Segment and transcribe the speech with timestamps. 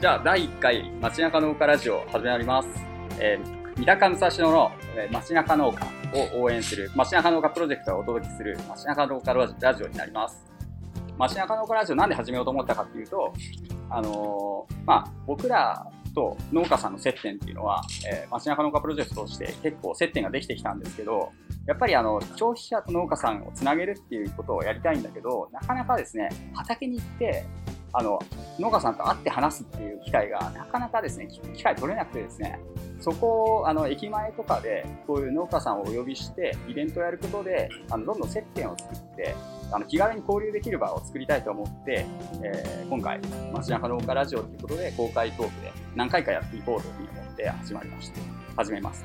[0.00, 2.68] じゃあ、第1回街中農家ラジオ始まります。
[3.18, 5.86] えー、三鷹武蔵野の、えー、街中農家
[6.36, 10.44] を応援する街中農家プロジェクトをお届けする街中農家ラジオになります。
[11.16, 13.32] 街中農家ラジオなんで始めようと思ったかっていうと、
[13.88, 21.32] あのー、まあ、僕らと農家さんの接点っていうのは、えー、街中農家プロジェクトとして結構接点ができてきたんですけど、
[21.66, 27.46] やっぱりあの消費者と農家さんをつなげるっていうことをやりたいんだけど、なかなかですね、畑に行って、
[27.94, 28.18] あの
[28.58, 32.58] 農家さんと会って話すっていう機会がなかなかですね、機会取れなくてですね、
[33.00, 39.34] そこをあの駅前とかでこういう農家さんをお呼びしてイベントをやることであのどんどん接点を作って
[39.70, 42.06] あの気軽に交流できる場を作りたいと思って、
[42.42, 43.20] えー、今回
[43.52, 48.20] 街中農家ラジオということで公開トークで何回かやっていこうというふうに思って始まりました
[48.56, 49.04] 始めます。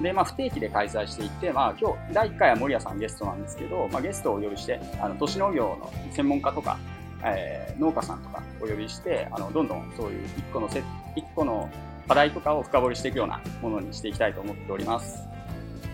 [0.00, 6.78] で、まあ、不定期で開催していって、まあ、今日第1回は森谷さんゲストなんですけど、まあ、ゲストをお呼びしてあの都市農業の専門家とか
[7.24, 10.80] えー、農家さんとかお呼びしてあのどんどんそういう1個のセ
[11.16, 11.70] 1個の
[12.08, 15.18] 課題とかを深掘りしていくようなものにしていきたいと思っております。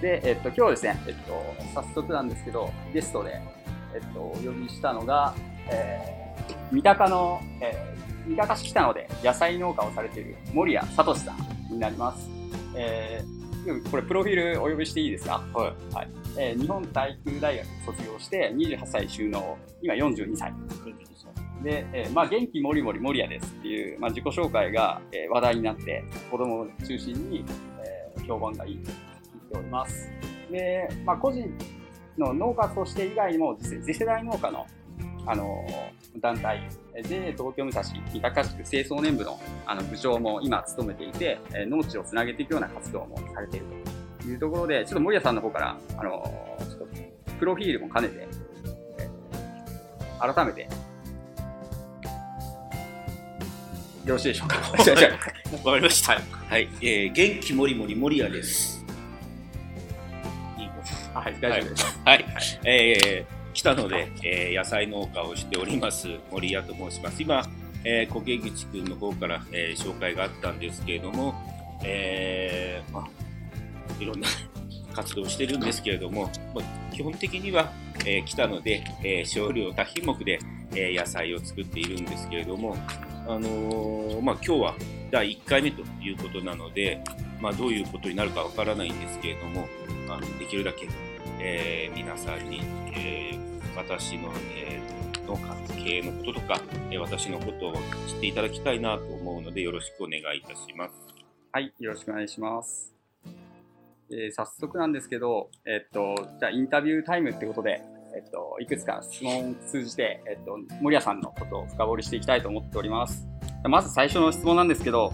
[0.00, 3.40] で、えっと、今日ですね、えっと、早速なんですけど、ゲストで、
[3.94, 5.34] えっと、お呼びしたのが、
[5.70, 12.28] えー、三鷹の、えー、三鷹市北野で野菜農家をされている森谷聡さんになります。
[12.76, 13.41] えー、
[13.90, 15.42] これ、プロフィールお呼びしていいですか？
[15.54, 15.94] はい。
[15.94, 20.52] はいえー、日本体育大学卒業して28歳収納、今42歳。
[21.62, 27.44] で、えー、まあ、元気もりもり守谷ですっていう、まあ、自己紹介が、えー、話題になって、子供を中心に、
[28.16, 28.96] えー、評判がいいと聞い
[29.52, 30.10] ております。
[30.50, 31.48] で、まあ、個人
[32.18, 34.66] の農家として以外にも、次世代農家の、
[35.24, 35.64] あの
[36.20, 43.66] 団体、で、東京武蔵三鷹地区清掃年部のあの部長も今務めていて、え農地をつなげていくような活動もされている
[44.20, 46.86] というところで、ちょっと森谷さんの方から、あのちょっと
[47.38, 48.28] プロフィールも兼ねて、
[50.20, 50.68] 改めて
[54.04, 54.56] よろしいでしょうか？
[54.58, 54.62] わ
[55.72, 56.20] かりました。
[56.48, 58.84] はい、えー、元気もりもりもりやです。
[61.14, 62.00] はい、大丈夫です。
[62.04, 67.22] はい、はい、えー、来たので、えー、野菜農家をしております森谷と申します。
[67.22, 67.42] 今、
[67.84, 71.34] えー、小毛口君の方から、えー、紹介があったんですけれども、
[71.84, 74.28] えー、まあ、いろんな
[74.94, 77.72] 活動してるんですけれども、まあ、基本的には、
[78.06, 80.38] えー、来たので、えー、少量多品目で、
[80.74, 82.76] えー、野菜を作っているんですけれども、
[83.26, 84.74] あのー、まあ、今日は
[85.10, 87.00] 第1回目ということなので、
[87.40, 89.66] まあ、どういうことになるかわからないんですけれども、
[90.06, 90.86] まあのできるだけ、
[91.44, 92.60] えー、皆さんに、
[92.94, 95.36] えー、私の、えー、の
[95.82, 96.60] 経営のこととか、
[96.92, 97.74] え、私のことを
[98.06, 100.92] 知っていただきたいなと思うので、よろしくお願いいたします。
[101.50, 102.94] はい、よろしくお願いします。
[104.12, 107.82] え、早速なんですけど、え、っと、じゃあインタビュータイムってことで、
[108.14, 113.26] えっと、いくつか質問を通じて、えっと、森谷さんのことを深掘りしていきたいと思っております。
[113.64, 115.12] まず最初の質問なんですけど、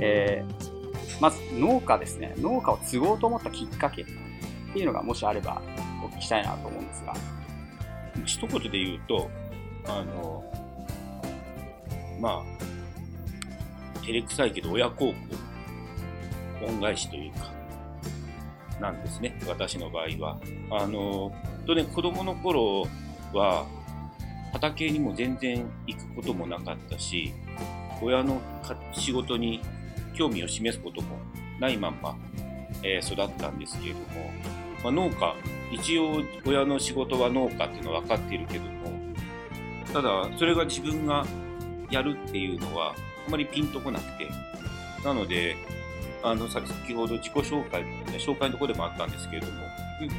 [0.00, 2.34] えー、まず農家ですね。
[2.38, 4.06] 農家を継ごうと思ったきっかけ
[4.70, 5.60] っていうのがもしあれば
[6.02, 7.14] お聞きしたいなと思うんですが。
[8.24, 9.30] 一言で言うと、
[9.86, 10.44] あの、
[12.20, 15.14] まあ、照れくさいけど親孝行、
[16.66, 17.50] 恩返しというか、
[18.80, 20.38] なんですね、私の場合は。
[20.70, 21.32] あの、
[21.66, 22.86] とね、子供の頃
[23.32, 23.66] は、
[24.52, 27.32] 畑にも全然行くこともなかったし、
[28.02, 28.40] 親の
[28.92, 29.60] 仕事に
[30.14, 31.18] 興味を示すことも
[31.60, 32.16] ないまんま、
[32.82, 34.06] えー、育ったんですけれども、
[34.82, 35.36] まあ、農家、
[35.70, 38.70] 一応親の仕事は農家っていうのは分かっているけども、
[39.92, 41.26] ただ、それが自分が
[41.90, 42.94] やるっていうのは、
[43.26, 44.28] あまりピンとこなくて、
[45.04, 45.56] なので、
[46.22, 47.84] あの、先ほど自己紹介、
[48.18, 49.52] 紹介のところでもあったんですけれども、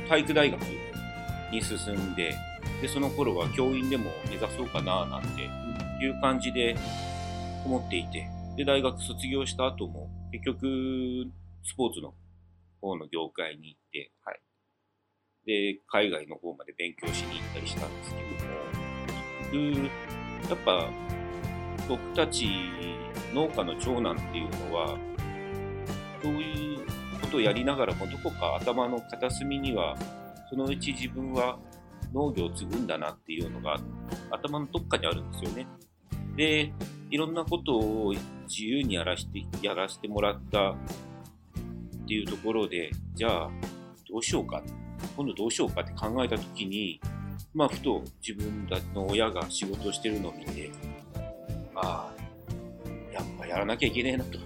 [0.08, 0.62] 体育大学
[1.52, 2.36] に進んで、
[2.82, 5.44] で、その頃は教員でも目指そうかな、なんて
[6.04, 6.76] いう感じで
[7.66, 8.28] 思っていて、
[8.58, 11.28] で、大学卒業した後も、結局、
[11.64, 12.14] スポーツの
[12.82, 14.42] 方の業界に行って、はい。
[15.46, 19.90] で、海外の方まで勉強しに行ったりしたんですけども、
[20.50, 20.90] やっぱ、
[21.88, 22.48] 僕たち
[23.34, 24.98] 農家の長男っていうのは、
[26.22, 26.86] そういう
[27.22, 29.98] ことをやりながらも、どこか頭の片隅には、
[30.50, 31.58] そのうち自分は
[32.14, 33.80] 農業を継ぐんだなっていうのが
[34.32, 35.68] 頭のどっかにあるんですよね。
[36.36, 36.74] で、
[37.10, 38.14] いろんなことを
[38.48, 40.76] 自由にやらして、やらせてもらったっ
[42.08, 43.50] ていうところで、じゃあ、
[44.10, 44.62] どうしようか、
[45.16, 47.00] 今度どうしようかって考えたときに、
[47.54, 50.72] まあ、ふと自分たちの親が仕事をしてるのを見て、
[51.76, 54.38] ああ、やっぱやらなきゃいけねえなと。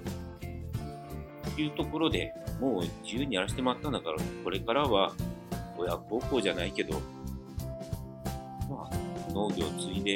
[1.58, 5.14] いうところでもう自由にやらせてもらったんだから、これからは
[5.78, 7.00] 親孝行じゃないけど、
[8.70, 8.96] まあ、
[9.32, 10.16] 農業を継いで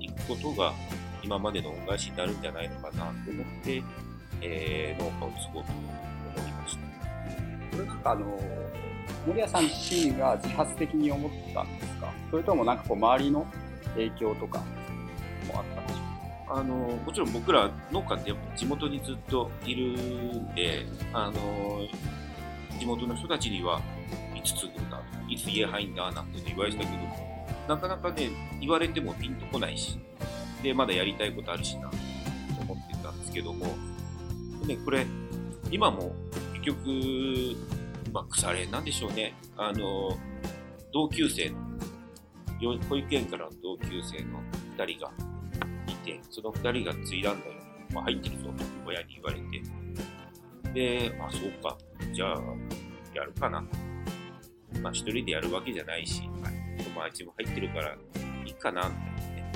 [0.00, 0.72] いくことが
[1.22, 3.82] 今までの恩返しになるんじゃないのかなと思って、
[4.40, 7.76] えー農家を継ごうと思いました。
[7.76, 8.38] これなんかあの
[9.28, 12.12] 森谷さん自身が自発的に思ったんですか？
[12.30, 13.46] それともなんかこう周りの
[13.94, 16.60] 影響とかもあったんでしょうか？
[16.60, 21.80] あのもちろん僕ら農家ってやっぱ地元にずっといるんで、あの
[22.80, 23.82] 地元の人たちには
[24.34, 29.98] いつ継ぐんだ、いつ家入んだなんて、言われてたけど、なかなかね、言われてもピンとこないし、
[30.62, 31.96] で、まだやりたいことあるしな、と
[32.62, 33.66] 思ってたんですけども、
[34.66, 35.04] ね、これ、
[35.70, 36.12] 今も
[36.54, 37.56] 結局、
[38.12, 39.34] まあ、腐れなんでしょうね。
[39.56, 40.16] あの、
[40.92, 41.56] 同級生の、
[42.88, 44.40] 保育園からの同級生の
[44.76, 45.12] 2人が
[45.86, 47.52] いて、その2人が継いだんだよ。
[47.92, 48.52] まあ、入ってるぞ、と
[48.86, 49.62] 親に言われて。
[50.74, 51.76] で、あ、そうか。
[52.12, 52.40] じゃあ、
[53.14, 53.62] やるかな。
[54.82, 57.96] まあ、一人でやるわけじゃないし、友達も入ってるから、
[58.44, 59.52] いいかな、みたいなね。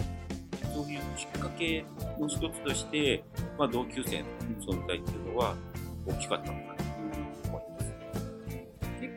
[0.75, 1.85] そういうきっかけ
[2.19, 3.25] の一つとして、
[3.59, 4.27] まあ、同級生の
[4.61, 5.55] 存在っていうのは
[6.07, 6.72] 大きかったのかな。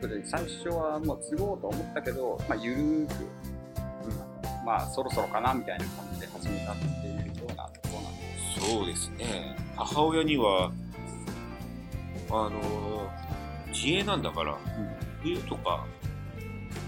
[0.00, 8.20] 構で最初はもう継ごうと思ったけど、まあ、ゆるーく、うんまあそろそろかなみたいな感じで始めたっていうようなところなんで
[8.60, 9.56] すそうですね。
[9.76, 10.72] 母親には、
[12.30, 13.08] あの、
[13.72, 14.58] 自営なんだから、
[15.22, 15.86] 冬とか、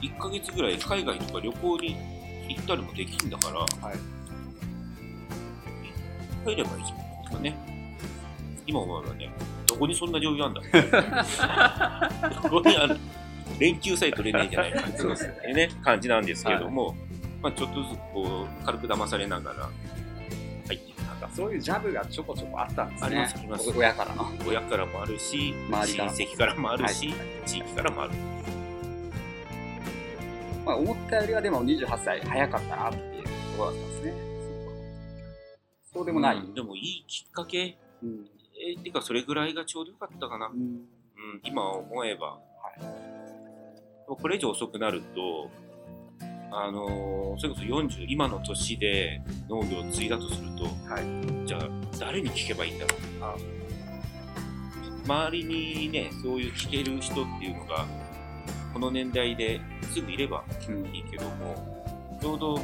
[0.02, 1.96] 1ヶ月ぐらい海外とか旅行に
[2.48, 3.98] 行ったりもできんだから、はい
[6.44, 7.56] 入ればいいじゃないですかね。
[8.66, 9.30] 今思えばね、
[9.68, 10.60] どこにそんな状況あんだ？
[12.42, 12.96] どこにある？
[13.58, 15.04] 連休さえ取れないんじゃないかってい
[15.52, 16.96] うね、感じなんですけども、
[17.42, 19.68] まあちょっとずつこう、軽く騙されながら
[20.68, 21.28] 入っていったんだ。
[21.34, 23.06] そういうジャブがちょこちょこあったんですね。
[23.06, 24.26] ありますあります親からの。
[24.46, 27.16] 親からもあるし、親戚からもあるし、はい
[27.46, 28.12] 地域からもある。
[30.64, 34.12] まあ、思ったよりはでも28歳早かったなっていうところだったんですね。
[35.92, 36.36] そうでもない。
[36.36, 38.26] うんでもいいきっかけ、うん
[38.68, 40.46] えー、てかそれぐらいがちょうどよかったかな。
[40.46, 42.26] うんうん、今思えば。
[42.26, 42.40] は
[42.76, 43.18] い
[44.16, 45.50] これ以上遅くなると、
[46.50, 51.68] あのーそれこそ40、今の年で農業を継いだとすると、はいじゃあ
[52.00, 52.98] 誰に聞けばいいんだろう。
[53.22, 53.36] あ
[55.04, 57.86] 周りにね、そういう聞ける人っていうのが、
[58.72, 59.60] この年代で
[59.92, 62.58] すぐいればうんいいけども、ちょうど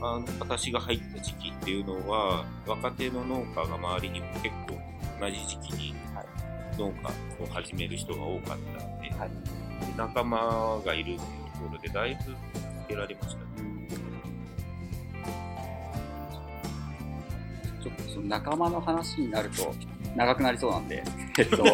[0.00, 6.26] あの私が入った時期っていうのは、若手の農家が周りにも結構同じ時期にはい。
[6.78, 9.28] 農家を始める人が多かったんで、はい。
[9.28, 12.34] で仲間がいるっていうところでだいぶ助
[12.88, 13.42] けられましたね。
[17.82, 19.74] ちょっとその仲間の話になると
[20.16, 21.02] 長くなりそうなんで、
[21.38, 21.64] えっと、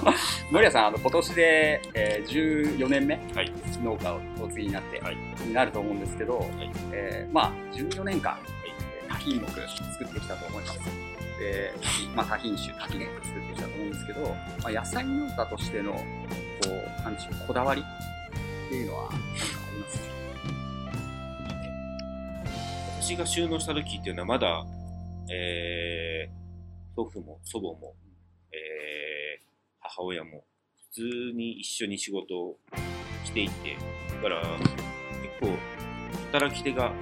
[0.52, 3.52] 森谷さん、あの今年で、えー14年目、はい。
[3.82, 5.16] 農家をお継ぎになって、はい。
[5.16, 6.70] になると思うんですけど、い。
[6.92, 8.76] えーまあ、14年間、えー
[9.08, 11.05] 多品目作ってきたと思います。
[11.38, 11.72] で、
[12.14, 14.20] まあ、多品種、多品目作ってきたと思うんですけど、
[14.62, 16.00] まあ、野菜農家としての、こ
[16.70, 20.04] う、なんでしょう、こだわりっていうのは何かありますか？
[23.02, 24.64] 私が収納した時っていうのはまだ、
[25.30, 27.94] えー、祖父も祖母も、
[28.52, 29.46] えー、
[29.80, 30.44] 母親も
[30.92, 32.58] 普通に一緒に仕事を
[33.24, 33.76] していて、
[34.16, 35.56] だから結構
[36.32, 36.92] 働き手が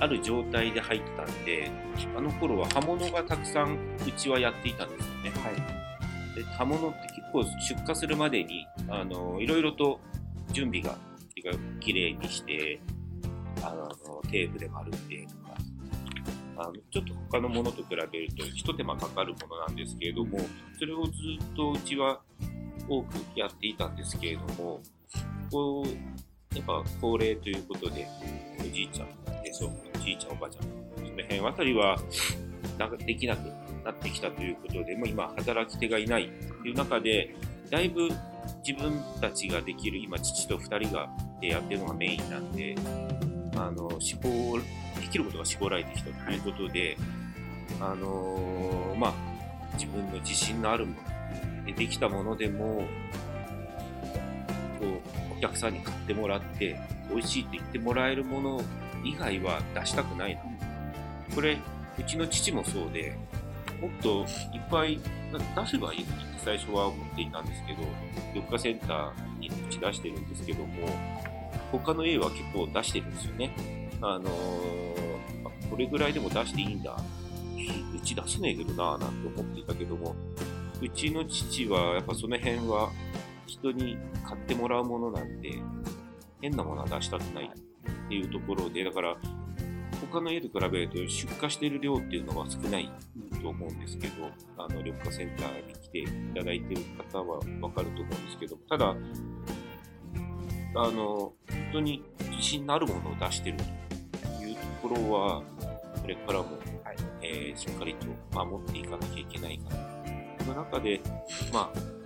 [0.00, 1.70] ある状態で入ったんで、
[2.16, 5.30] あの頃は刃物がたくさんうちはやっていたんですよね。
[5.30, 5.78] はい。
[6.34, 10.00] で刃物って結構出荷するまでにあのいろいろと
[10.52, 10.96] 準備が
[11.34, 11.50] てか
[11.80, 12.80] 綺麗にして
[13.62, 13.88] あの
[14.30, 15.56] テープで丸ってとか
[16.56, 20.38] あのちょっと他のものと比べるとひと手間かかるものなんですけれども
[20.78, 22.20] それをずっとうちは
[22.88, 24.80] 多くやっていたんですけれども
[25.50, 28.06] こうやっぱ高齢ということで
[28.60, 31.96] おじいちゃんでそうおじいちゃんおばあちゃんその辺あたりは
[32.78, 33.40] なんかできなく
[33.84, 36.30] なってきたということで、もう今働き手がいない
[36.62, 37.34] という中で、
[37.70, 38.08] だいぶ
[38.66, 41.08] 自分たちができる、今父と2人が
[41.40, 42.74] でやってるのがメインなんで、
[43.56, 44.28] あの、絞、
[45.00, 46.96] できることが絞られてきたということで、
[47.80, 49.12] あのまあ、
[49.74, 52.84] 自分の自信のあるもの、でできたものでも、
[54.78, 56.78] こう、お客さんに買ってもらって、
[57.10, 58.60] 美味しいって言ってもらえるもの
[59.04, 60.42] 以外は出したくないな。
[61.34, 61.56] これ、
[61.98, 63.16] うちの父もそうで、
[63.80, 67.78] もっといっぱい出せばいいのにって最初は思っていたんですけど、
[68.34, 70.88] 緑化センターにうち出してるんですけども、
[71.70, 73.50] 他の家は結構出してるんですよね。
[74.00, 74.88] あのー
[75.70, 76.96] これぐらいでも出していいんだ。
[77.94, 80.16] うち出せねえけどなぁなんて思っていたけども、
[80.80, 82.90] うちの父はやっぱその辺は
[83.48, 85.60] 人に買ってもらうものなんで、
[86.40, 89.16] 変なものは出したくないっていうところで、だから、
[90.12, 92.90] 他の家と比べると出荷している量っていうのは少ない
[93.42, 98.94] と思うんですけど、あの緑化センターに来ていただいている方は分かると思うんですけど、ただ、
[100.74, 101.34] あの、本
[101.72, 105.42] 当に自信のあるものを出しているというところは、
[106.00, 106.44] これからも、
[106.84, 108.06] はいえーしっかりと
[108.44, 109.76] 守っていかなきゃいけないかな。
[110.44, 111.00] その中で、
[111.52, 111.97] まあ、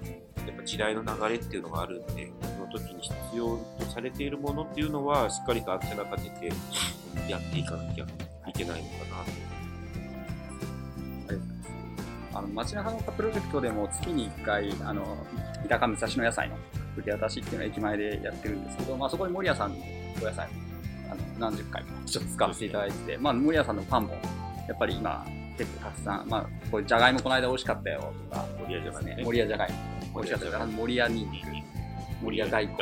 [0.47, 6.53] やっぱ時代の流れっていうのがあるんで、その時に必要とされているものっていうのは、しっかりとアンテナ立てて
[7.31, 8.07] やっていかなきゃ
[8.49, 9.53] いけないのかなと。
[12.35, 15.03] あの街中農家プロジェクトでも月に1回、あの
[15.63, 16.57] 三鷹武蔵野野菜の
[16.97, 19.77] 受け渡しっていうのは駅前でやってるんですけど、まあ、そこに森谷さんの
[20.21, 20.53] お野菜も
[21.11, 24.15] あの何十回もちょっと使っていただいてて、まあ、森谷さんのパンも
[24.67, 25.27] やっぱり今
[25.59, 29.79] 結構たくさん、まあ、こういうじゃがいもこの間美味しかったよとか、森谷じゃがいもね森谷じゃがいも
[30.15, 31.47] 美味しかったよ、森谷にんにく、
[32.23, 32.75] 森谷大根、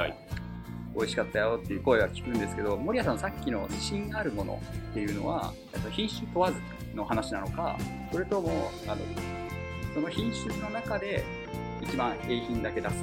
[0.97, 4.61] 美味しかったよっていう声は聞くんですけど、森谷さんのさっきの自信があるもの
[4.91, 6.61] っていうのは、えっと品種問わず
[6.95, 7.77] の話なのか、
[8.13, 8.97] それとも、あの
[9.95, 11.25] その品種の中で
[11.81, 12.95] 一番景品だけ出す、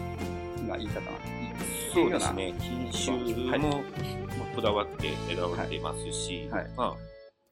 [0.59, 1.17] 今言い方がいい
[1.93, 3.59] そうですね、品種はい。
[3.59, 6.63] も、まあこだわって選ばれてますし、はい。
[6.63, 6.95] はいまあ、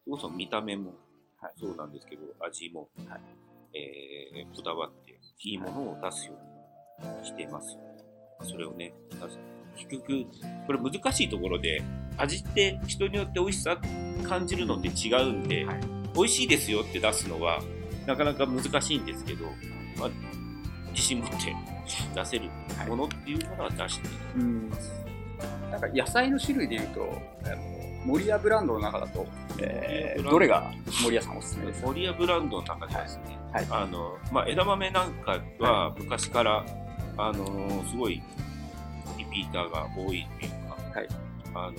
[0.03, 0.93] そもそも見た目も
[1.41, 1.53] はい。
[1.59, 3.21] そうなんですけど、味も、はい。
[3.77, 6.54] えーこだわっていいものを出すように
[7.23, 7.77] しています。
[8.43, 8.93] それをね、
[9.75, 10.25] 結局、
[10.67, 11.81] これ難しいところで、
[12.17, 13.77] 味って人によって美味しさ
[14.27, 15.79] 感じるのって違うんで、はい。
[16.13, 17.59] 美味しいですよって出すのは、
[18.05, 19.45] なかなか難しいんですけど、
[19.99, 20.09] まあ、
[20.91, 21.53] 自信持って
[22.15, 22.49] 出せる
[22.87, 24.69] ものっていうものは出していうん。
[25.71, 27.57] なんか野菜の種類でいうと、あの
[28.05, 29.25] 森屋ブランドの中だと、
[29.59, 30.71] えーどれが
[31.03, 31.87] 森屋さんおすすめですか？
[31.87, 33.67] 森屋ブランドの中ではですね、はい。
[33.69, 36.65] あのまあ、枝豆なんかは昔から、
[37.17, 38.21] あのすごい
[39.17, 41.07] リピーターが多いっていうか、はい
[41.53, 41.75] あの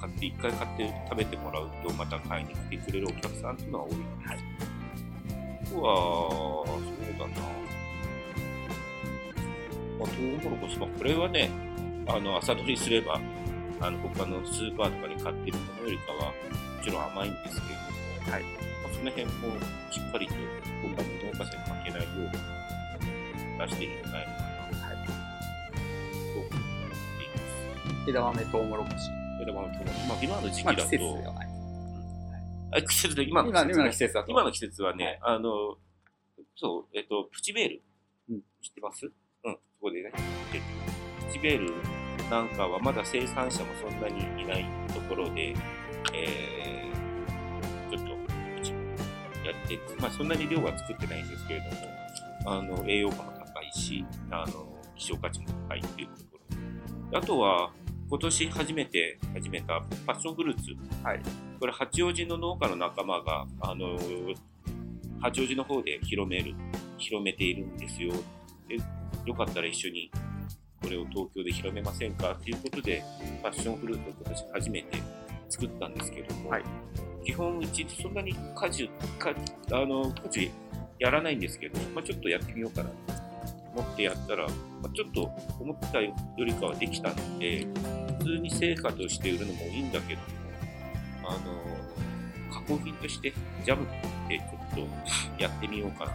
[0.00, 4.28] 買って一回買って食べてもらうとまた買いに来てくれるお客さんっていうのは多いです。
[4.28, 4.72] はい
[5.72, 7.34] あとは、そうだな。
[9.98, 11.50] まあ、トウモロコシ、まあ、これはね、
[12.06, 13.18] あの朝取りすれば、
[13.80, 16.32] あの他のスーパーとかで買ってるものよりかは、も
[16.82, 17.80] ちろん甘いんですけれど
[18.26, 18.48] も、はいま
[18.90, 19.32] あ、その辺も
[19.90, 22.28] しっかりと他の農家さんに負けないように
[23.58, 24.41] 出しているんじゃないのかな、はい
[28.08, 28.94] 枝豆とうもろこし。
[29.40, 31.48] 枝豆とまあ、今の時期まあだと、季節ではない。
[32.74, 34.30] あ季節で今の季節,、今今の季節だと。
[34.30, 35.76] 今の季節はね、あの、
[36.56, 37.82] そう、えっと、プチベール、
[38.30, 38.40] うん。
[38.62, 39.06] 知ってます？
[39.06, 39.12] うん、
[39.52, 40.12] そこでね、
[41.26, 41.74] プチベール
[42.30, 45.54] なんかはまだ生産者もそんなにいないところで、
[46.14, 48.10] えー、ちょっと、
[49.44, 51.66] やって、まあそんなに量は作ってないんですけれど
[52.50, 54.66] も、あの、栄養価も高いし、あの、
[54.96, 56.38] 希少価値も高いっていうとこ
[57.12, 57.18] ろ。
[57.18, 57.70] あとは、
[58.08, 60.74] 今年初めて始めたパッションフルーツ。
[61.02, 61.20] はい。
[61.58, 63.98] これ八王子の農家の仲間が、あの
[65.20, 66.54] 八王子の方で広める、
[66.98, 68.12] 広めているんですよ。
[68.68, 68.76] で
[69.24, 70.10] よかったら一緒に
[70.82, 72.34] これを東京で広めませんか？
[72.42, 73.02] ということで、
[73.42, 74.98] パッションフルーツを今年初めて
[75.48, 76.64] 作ったんですけども、はい
[77.24, 79.32] 基本うちそんなに果樹、か
[79.70, 80.50] あの果樹
[80.98, 82.96] やらないんですけど、まあ、ちょっとやってみようかなと
[83.76, 84.48] 思ってやったら、
[84.82, 87.66] まあ、ちょっと思ったよりかはできたので、
[88.18, 90.26] 普通に成果として売るのもいいんだけども、
[91.24, 91.38] あの、
[92.52, 93.32] 加工品として
[93.64, 93.88] ジャムっ
[94.28, 94.86] てちょっ
[95.38, 96.12] とやってみようかな。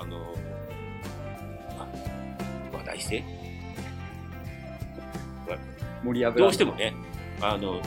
[0.00, 0.34] あの、
[1.78, 1.86] あ
[2.72, 3.24] 話題性？
[6.02, 6.94] 森屋ブランドどうしてもね、
[7.40, 7.80] あの、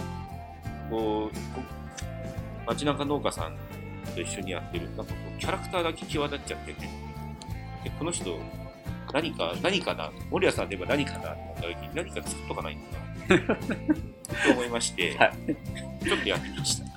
[0.90, 1.62] こう、こ
[2.66, 3.56] 街中農家さん
[4.14, 6.88] と一緒にやってる、なんかこう、キャラクターだけ際立っちゃってて、で
[7.98, 8.40] この人、
[9.14, 15.34] 何か、何かな、森谷さんで言えば何かなって思った時に何か作っとかないんだな、 と思いまして、はい
[16.04, 16.88] ちょっとやってみました。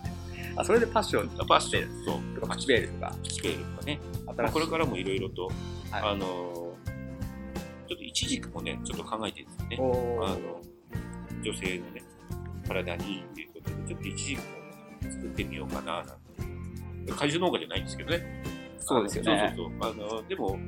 [0.56, 4.50] あ、それでパッションとパッション、そう、かパチベールとか、ピチベールとかね、まあ。
[4.50, 5.54] これからもいろいろと、はい
[5.92, 6.76] あの、
[7.88, 9.76] ちょっと一軸もね、ちょっと考えてるんですよね。
[10.22, 10.60] あの、
[11.42, 12.02] 女性のね、
[12.68, 14.42] 体にいいっていうことで、ちょっと一時期
[15.10, 17.12] 作ってみようかな、なんて。
[17.12, 18.42] 果樹農家じゃないんですけどね。
[18.78, 20.10] そうですよねそうそうそう。
[20.18, 20.58] あの、でも、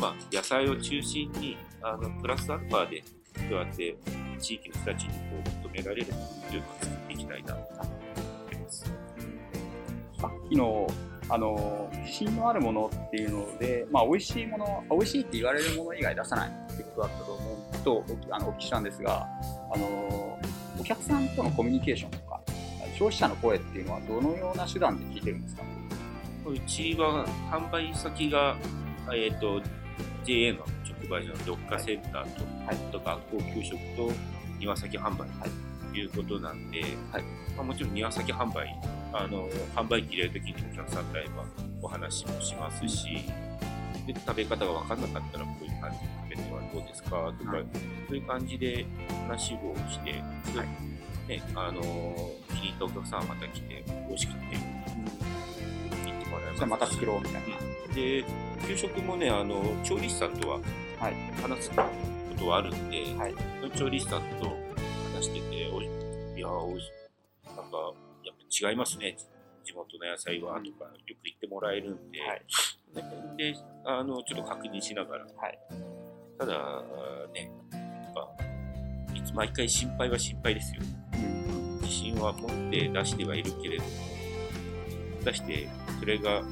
[0.00, 3.04] まあ、野菜を中心に、あの、プラスアルファで、
[3.34, 3.96] そうやって
[4.38, 5.16] 地域の人たちにこ
[5.62, 6.12] う求められると
[6.54, 7.86] いうのを作っていきたいなと思っ
[8.50, 8.84] てます。
[10.20, 10.86] さっきの、
[11.28, 19.28] あの、自信のあるものっていうので、まあ、美味しいもの、美味しいって言われるもの以外出さないってことだったと思うと、おあのお聞きしたんですが、
[19.72, 20.38] あの、
[20.78, 22.40] お客さんとのコミュニケーションとか、
[22.94, 25.62] 消費者の声っていうのはどのような手段で聞いてるんですか？
[26.46, 28.56] うちは販売先が、
[29.14, 29.60] えっ、と、
[30.24, 32.76] JA の直売所の緑化センターと、はい。
[32.92, 34.12] と学校給食と
[34.58, 36.02] 庭先販売い。
[36.04, 36.80] うことなんで、
[37.10, 37.22] はい。
[37.56, 38.74] まあ、もちろん庭先販売、
[39.12, 41.44] あの販売機入れるときにお客さんと会えば
[41.82, 43.24] お話もしますし、
[44.06, 47.66] で食べ方が分かんなかったらこういう感じで食べてはどうですかとか、はい。
[48.08, 48.86] そういう感じで
[49.26, 51.80] 話をして、でね、あの
[52.48, 56.58] 気に入ったお客さんはまた来て、美味しくて行ってもらえますし。
[56.58, 57.42] じゃあまた作ろうみたい
[57.88, 57.94] な。
[57.94, 58.24] で、
[58.66, 60.60] 給食もね、あの調理師さんとは
[60.98, 61.14] はい。
[61.40, 61.82] 話すこ
[62.38, 63.34] とはあるんで、はい。
[63.76, 64.56] 調理師さんと
[65.14, 66.90] 話してて、おいいやーおいし
[67.46, 67.92] なんか、
[68.24, 69.16] やっぱ違いますね、
[69.64, 72.42] 地元の野菜は、とか、よく言ってもらえるんで、はい
[73.36, 75.58] で、あの、ちょっと確認しながら、はい
[76.38, 76.54] ただ、
[77.34, 80.80] ね、やっぱ、いつ毎回心配は心配ですよ。
[81.12, 81.78] うん。
[81.82, 83.90] 自信は持って出してはいるけれども、
[85.22, 86.42] 出して、それが、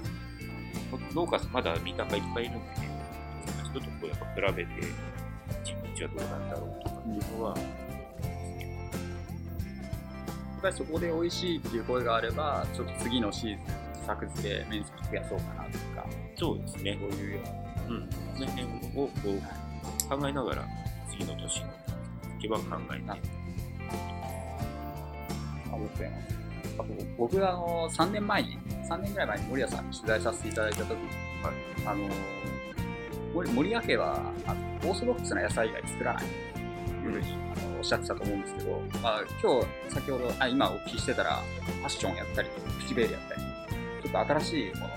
[1.14, 2.88] 農家さんまだ三鷹いっぱいいるんでね、
[3.64, 4.70] 人とこうやっぱ比べて、
[5.64, 7.62] 自分ちはどうなんだろうとかっていうのは、や
[10.58, 16.06] っぱりそこで美味しいっていう声があれば、ちょっと次のシーズン、作付け、面積増やそうかなとか、
[16.36, 16.98] そうですね。
[17.00, 17.96] そういうような。
[17.96, 18.08] うん。
[18.34, 20.64] その辺をこう考えながら、
[21.10, 21.68] 次の年の
[22.40, 23.10] 時は考えて。
[23.10, 23.20] あり
[25.70, 26.38] がとうございます。
[27.18, 28.58] 僕あの3年前に、
[28.88, 31.08] 3年ぐらい前に森谷さんに取材させていただいたときに、
[31.86, 32.08] あの
[33.34, 36.28] 森森谷家はあのオーソドックスな野菜以外作らないと
[37.08, 37.26] いうふうに
[37.56, 42.48] あのおっしゃってたと思うんですけど、まあ、今日先ほどあ今お聞きしてたらファッションやったり
[42.80, 43.40] プチベールやったり
[44.02, 44.90] ちょっと新しいもの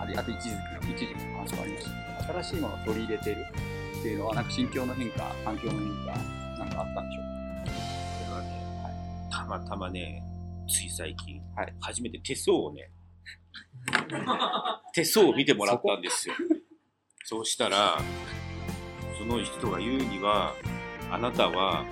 [0.00, 1.90] あと一時期の一時期の話もありました
[2.26, 3.46] けど新しいものを取り入れている
[3.98, 6.12] っていうのはなんか心境の変化環境の変化
[6.58, 7.28] なんかあったんでしょうか？
[7.68, 10.22] これはね、たまたまね、
[10.68, 11.74] つい最近、はい。
[11.80, 12.90] 初めて手相をね、
[14.94, 16.34] 手相を見てもらったんですよ。
[17.24, 17.98] そうしたら、
[19.18, 20.54] その人が言うには、
[21.10, 21.84] あなたは、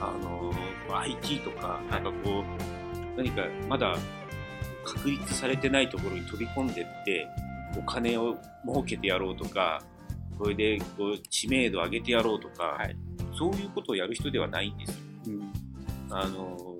[0.00, 0.52] あの、
[0.90, 3.96] IT とか、なんかこう、何かまだ
[4.84, 7.26] 確立されてないところに飛び込んでって、
[7.76, 9.82] お金を儲けてやろうとか、
[10.38, 12.96] これでこう知名度上げてやろうとか、はい
[13.36, 14.96] そういうことをやる人ではないんですよ。
[15.26, 15.52] うん
[16.10, 16.73] あの本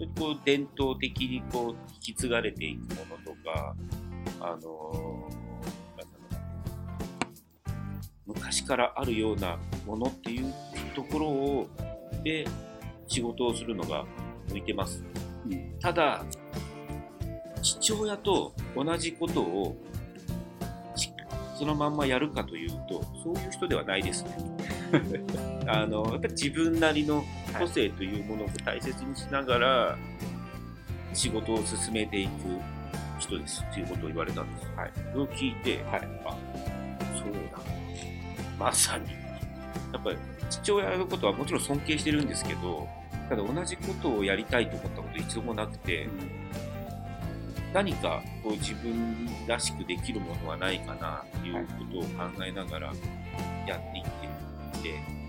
[0.00, 3.76] 当にこう伝統的にこう引き継がれていくものとか、
[4.40, 5.28] あの
[8.26, 10.52] 昔からあるようなものっていう
[10.94, 11.68] ところを
[12.24, 12.46] で
[13.06, 14.06] 仕事をするのが
[14.50, 15.04] 向いてます。
[15.46, 16.24] うんただ
[17.62, 19.76] 父親と同じことを
[20.96, 21.12] し
[21.58, 24.36] そのまんまやるかというとそういう人ではないですね。
[25.72, 27.24] あのやっぱり自分なりの
[27.58, 29.98] 個性というものを大切にしながら
[31.12, 32.30] 仕事を進めていく
[33.18, 34.66] 人ですっていうことを言われたんです。
[34.76, 36.08] はい、それを聞いて、はい。
[36.24, 36.36] あ
[37.14, 37.58] そうだ。
[38.58, 39.06] まさに。
[39.92, 40.16] やっぱり
[40.48, 42.88] 父親のことはもちろん尊敬してるんですけど
[43.28, 46.08] ただ同じことをやりたいと思ったこと一度もなくて、
[47.72, 52.92] 何かこう自分らしくできるものはないかなっていうことを考えながら
[53.66, 54.04] やっていっ
[54.82, 55.19] てい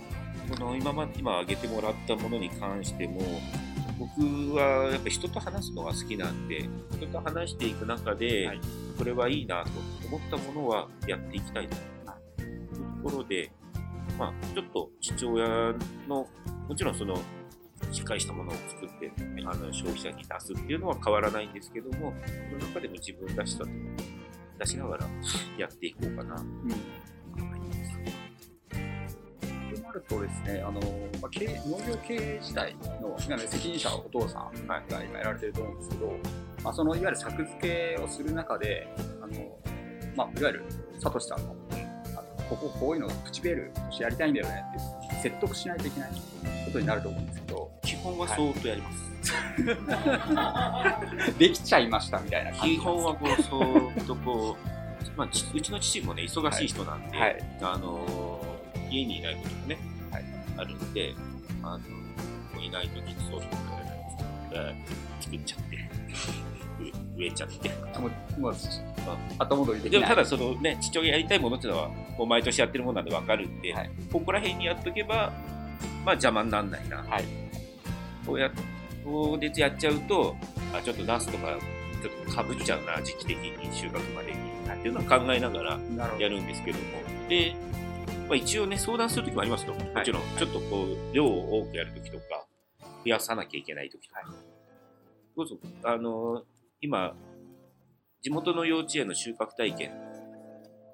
[0.52, 3.22] て、この今ま今挙げてもらったものに関しても
[4.00, 8.62] 僕はやっぱ人と話すのが好きなんで人と話していく中で、はい。
[8.98, 9.70] これはいいなと
[10.08, 11.76] 思ったものはやっていきたいと。
[11.76, 13.52] いうところで、
[14.18, 15.74] まあ、ちょっと父親
[16.08, 16.28] の
[16.68, 17.16] もちろんその
[17.92, 19.12] しっかりしたものを作って、
[19.44, 22.14] あの消費者に出すっていうのは変わらないんですけども、
[22.50, 23.70] その中でも自分らしさと
[24.60, 25.08] 出しながら
[25.58, 26.36] やっていこうかな。
[26.36, 26.72] うん
[29.92, 30.80] なるとですね、あの
[31.22, 31.32] まあ、
[31.68, 36.14] 農業経営自体の責任者はお父さんが今やられてると思うんですけど、
[36.64, 38.88] まあ、そのいわゆる作付けをする中で、
[39.22, 39.34] あの
[40.16, 40.64] まあ、いわゆる
[41.00, 41.76] サトシさんのあ
[42.16, 44.64] のこここういうのプチベールとしてやりたいんだよね
[45.08, 46.12] って説得しないといけない
[46.66, 49.12] ことになると思うんですけど、基本はそーっとやります。
[51.38, 54.62] できちゃいましたみたいな感じ基本はこう、そーっとこう、
[55.18, 57.38] まあ、ちうちの父もね、忙しい人なんで、はい。
[57.62, 58.21] あのー
[58.92, 59.78] 家にいないこともね、
[60.12, 60.26] はい
[60.58, 61.14] あるんで、
[61.64, 61.80] あ
[62.56, 63.52] のいないときにそうそう
[65.22, 65.76] 作っちゃって、
[67.16, 67.70] う 植えちゃって。
[68.38, 68.56] もう
[69.40, 75.32] 後戻りできないでもただそのね、父親やりたいものっていうのは、もう毎年やってるものなんでわかるんで、はいここら辺にやっとけば、
[76.06, 76.98] まあ邪魔にならないな。
[76.98, 77.24] はい
[78.26, 78.52] こうや、
[79.04, 80.36] こうでやっちゃうと、
[80.74, 81.58] あ、ちょっとナスとか、
[82.02, 84.52] ちょっとかぶっちゃうな、時期的に収穫までに。
[84.82, 85.80] っていうのを考えながら
[86.18, 86.84] やるんですけども。
[87.30, 87.54] で、
[88.32, 89.74] まあ、一応ね、相談するときもありますと。
[89.74, 92.48] もちろん、ちょっとこう、量を多くやるときとか、
[92.80, 94.22] 増やさなきゃいけないときとか。
[95.36, 96.46] どうぞ、あの、
[96.80, 97.14] 今、
[98.22, 99.92] 地元の幼稚園の収穫体験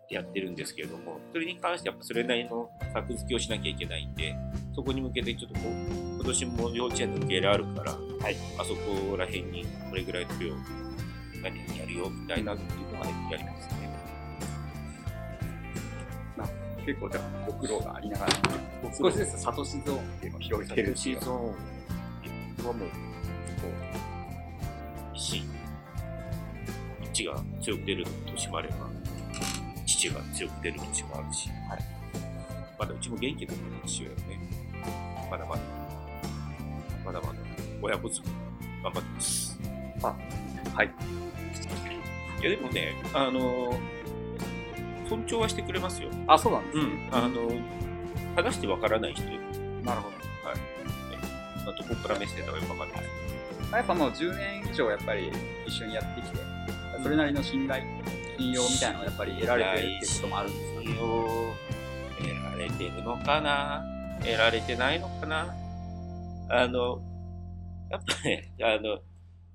[0.10, 4.36] やってるんですけれども、それに関してやっぱそれなりの作付けをしなきゃいけないんで、
[4.76, 10.56] そこに向けてちょっとこう、こっ年も幼稚園の受け入れあるから、はいあそこら辺にこれぐらいの量
[11.44, 13.97] 何やるよみたいなっていうのはやりますね。
[16.88, 18.32] 結構じゃあご苦労がありながら、
[18.98, 21.58] 少しずつサトシゾーンっていうのを広げてるっていうシーズンはもう、こ
[25.14, 25.44] う、石、
[27.12, 28.76] 父が強く出る年もあれば、
[29.86, 31.84] 父が強く出る年もあるし、はい。
[32.80, 34.24] まだうちも元気だった父親はね、
[35.30, 35.62] まだまだ、
[37.04, 37.34] まだまだ
[37.82, 38.22] 親子ず
[38.82, 39.60] 頑張ってます。
[40.02, 40.92] はい。
[42.40, 43.78] いやでもね、あの、
[45.10, 46.10] 尊重はしてくれますよ。
[46.28, 46.84] あ、そうなんですね。
[46.84, 47.16] うん。
[47.16, 47.52] あの、
[48.36, 49.40] 話してわからない人いる。
[49.84, 50.18] なるほど。
[51.66, 53.04] まあどこからメッセージがよくわかんない。
[53.74, 55.30] やっぱもう10年以上やっぱり
[55.66, 56.38] 一緒にやってきて、
[57.04, 57.84] それなりの信頼、
[58.38, 60.80] 信用みたいなのがやっぱり得られてるっていうこともあるんですか？
[60.80, 60.86] ね。
[60.88, 61.02] 信用
[62.18, 63.86] 得られてるのかな？
[64.22, 65.54] 得られてないのかな？
[66.50, 67.02] あの、
[67.92, 69.00] やっぱね、あの、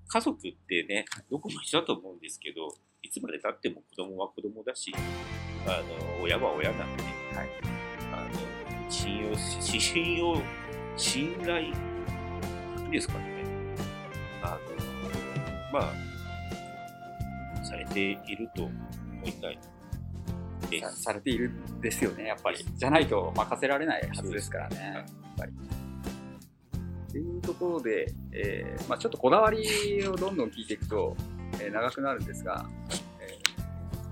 [0.09, 2.69] 家族ってね、どこも一緒だと思うんですけど、
[3.03, 4.93] いつまで経っても子供は子供だし、
[5.67, 5.83] あ
[6.19, 7.49] の、親は親なんで、はい
[8.13, 10.37] あの、信用し、信用、
[10.97, 11.73] 信頼、
[12.93, 13.45] ですかね。
[14.43, 14.59] あの、
[15.73, 18.73] まあ、されていると思
[19.25, 19.73] いたいです。
[20.81, 22.59] さされているんですよね、やっぱり。
[22.59, 25.05] じゃないと任せられないはずですからね、はいやっ
[25.39, 25.53] ぱり。
[27.09, 31.17] っていうところで、えーまあ、ちょっとこだわりをどんどん聞いていくと、
[31.61, 33.12] えー長くなるんですが、えー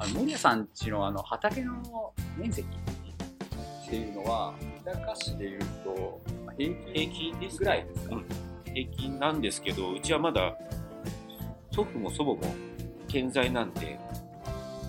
[0.01, 8.25] あの森谷さんちのあの畑の面積っていうのは、日高市でいうと、まあ平均平均ですぐらいですか、うん。
[8.65, 10.57] 平均なんですけど、うちはまだ
[11.71, 12.41] 祖父も祖母も
[13.09, 14.01] 健在なんで、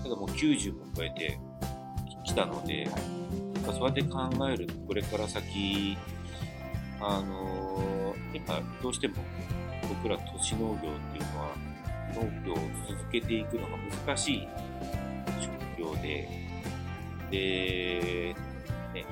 [0.02, 1.38] ただもう90も超えて
[2.24, 2.92] きたので、やっ
[3.66, 5.98] ぱそうやって考えると、これから先、
[7.02, 9.16] あのーやっぱどうしても
[9.90, 11.54] 僕ら都市農業っていうのは、
[12.14, 12.56] 農業を
[12.88, 14.71] 続けていくのが難しい職
[15.82, 16.28] 業で、
[17.30, 18.34] で、
[18.94, 19.04] ね、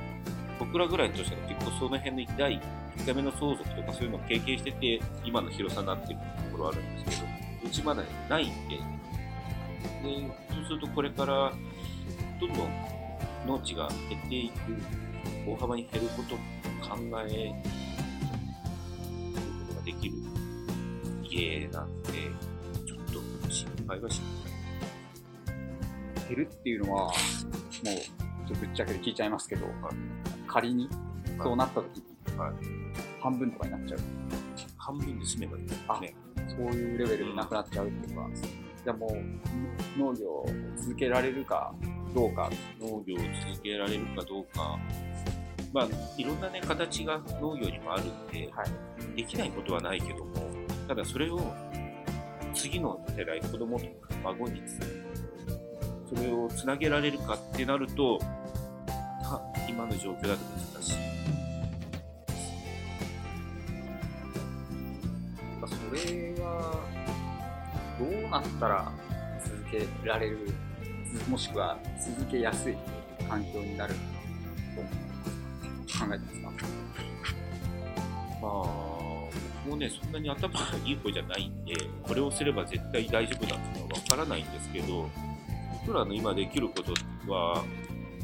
[0.59, 2.53] 僕らぐらいの年だと結構その辺の第
[2.97, 6.19] 1回目の相続とかそういうのを経験してて、今の広さになってる
[6.51, 7.31] ところあるんですけど、
[7.67, 8.83] うちまだないんで、で、
[10.49, 11.51] そうするとこれから、
[12.39, 12.69] どんどん
[13.47, 14.53] 農地が減っていく、
[15.47, 17.53] 大幅に減ることを考える
[19.67, 20.15] ことができる
[21.23, 22.11] 家なんで、
[22.85, 22.99] ちょっ
[23.43, 24.21] と心配はし
[26.35, 27.93] 減るっていうのは、もう、ちょ
[28.45, 29.65] っとぶっちゃけで聞いちゃいますけど、
[30.47, 30.89] 仮に
[31.43, 32.53] そうなった時に、はい
[33.19, 33.99] 半分とかになっちゃう。
[34.77, 36.15] 半分で済めばいいですね。
[36.49, 38.29] そういうレベルでなくなっちゃうっていうのは、
[38.83, 41.71] じゃあもう農業を続けられるか
[42.15, 43.17] どうか、農業を
[43.51, 44.79] 続けられるかどうか、
[45.71, 48.67] まあ、いろんなね、形が農業にもあるんで、はい
[49.15, 50.33] できないことはないけども、
[50.87, 51.53] ただそれを
[52.55, 53.91] 次の世代、子供とか
[54.23, 55.10] 孫につ
[56.13, 58.19] それをつなげられるかってなると、
[59.21, 60.39] た今の状況だと
[60.75, 60.95] 難しい。
[65.59, 66.79] まあそれは
[67.97, 68.91] どうなったら
[69.43, 70.49] 続けられる、
[71.23, 72.75] つもしくは続けやすい
[73.29, 73.93] 環境になる
[74.75, 74.81] と
[75.97, 76.65] 考えてますか？
[78.41, 78.51] まあ、
[79.63, 85.07] 僕もね、そんなに頭がいい子じゃないんで、これをすれば絶対大丈夫だっていうのはわからないんですけど、
[85.85, 86.93] 僕らの今できること
[87.31, 87.63] は、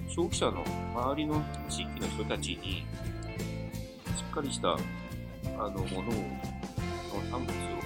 [0.07, 2.85] 消費者の周りの地域の人たちに、
[4.15, 4.77] しっかりした、あ
[5.57, 7.77] の、ものを、の産物を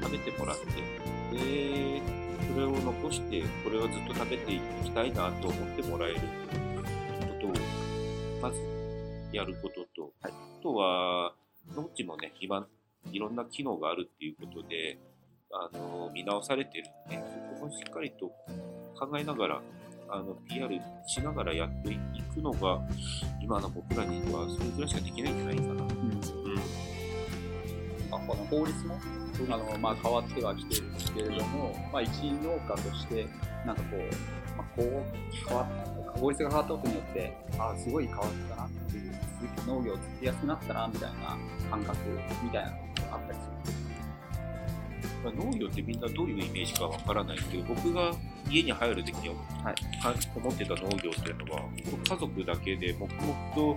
[0.00, 0.66] 食べてもらって、
[1.36, 2.02] で、
[2.52, 7.52] それを残して、これはずっと食べていきたいなと思ってもらえることを、
[8.40, 8.60] まず
[9.32, 10.28] やることと、あ
[10.62, 11.34] とは、
[11.74, 12.66] 農地もね、今、
[13.10, 14.98] いろんな機能があるっていうことで、
[15.50, 18.26] あの、見直されてるんで、そこもしっかりと
[18.98, 19.62] 考えながら、
[20.10, 20.68] あの、PR
[21.06, 21.98] しながらやってい
[22.34, 22.80] くのが、
[23.40, 25.70] 今の僕らにはそれぐらいしかできないんじゃないかな。
[25.72, 26.20] うん。
[28.10, 28.98] あこの法律も？
[29.50, 32.10] あの、まあ、変わってはきてるんですけれども、まあ、一
[32.42, 33.28] 農家として
[33.64, 41.38] なんかこう、まあ、こう変わっ法律が変わったことによってあすごい変わったなっていう続き農業を続けやすくなったなみたいな
[41.70, 41.98] 感覚
[42.42, 42.82] みたいなのが
[43.12, 43.47] あったりする
[45.28, 48.12] まあ、農業ってみんなどういうイメージかわからないけど、僕が
[48.50, 51.62] 家に入るときには、はいか思ってた農業っていうのは、
[52.08, 53.76] 家族だけで黙々と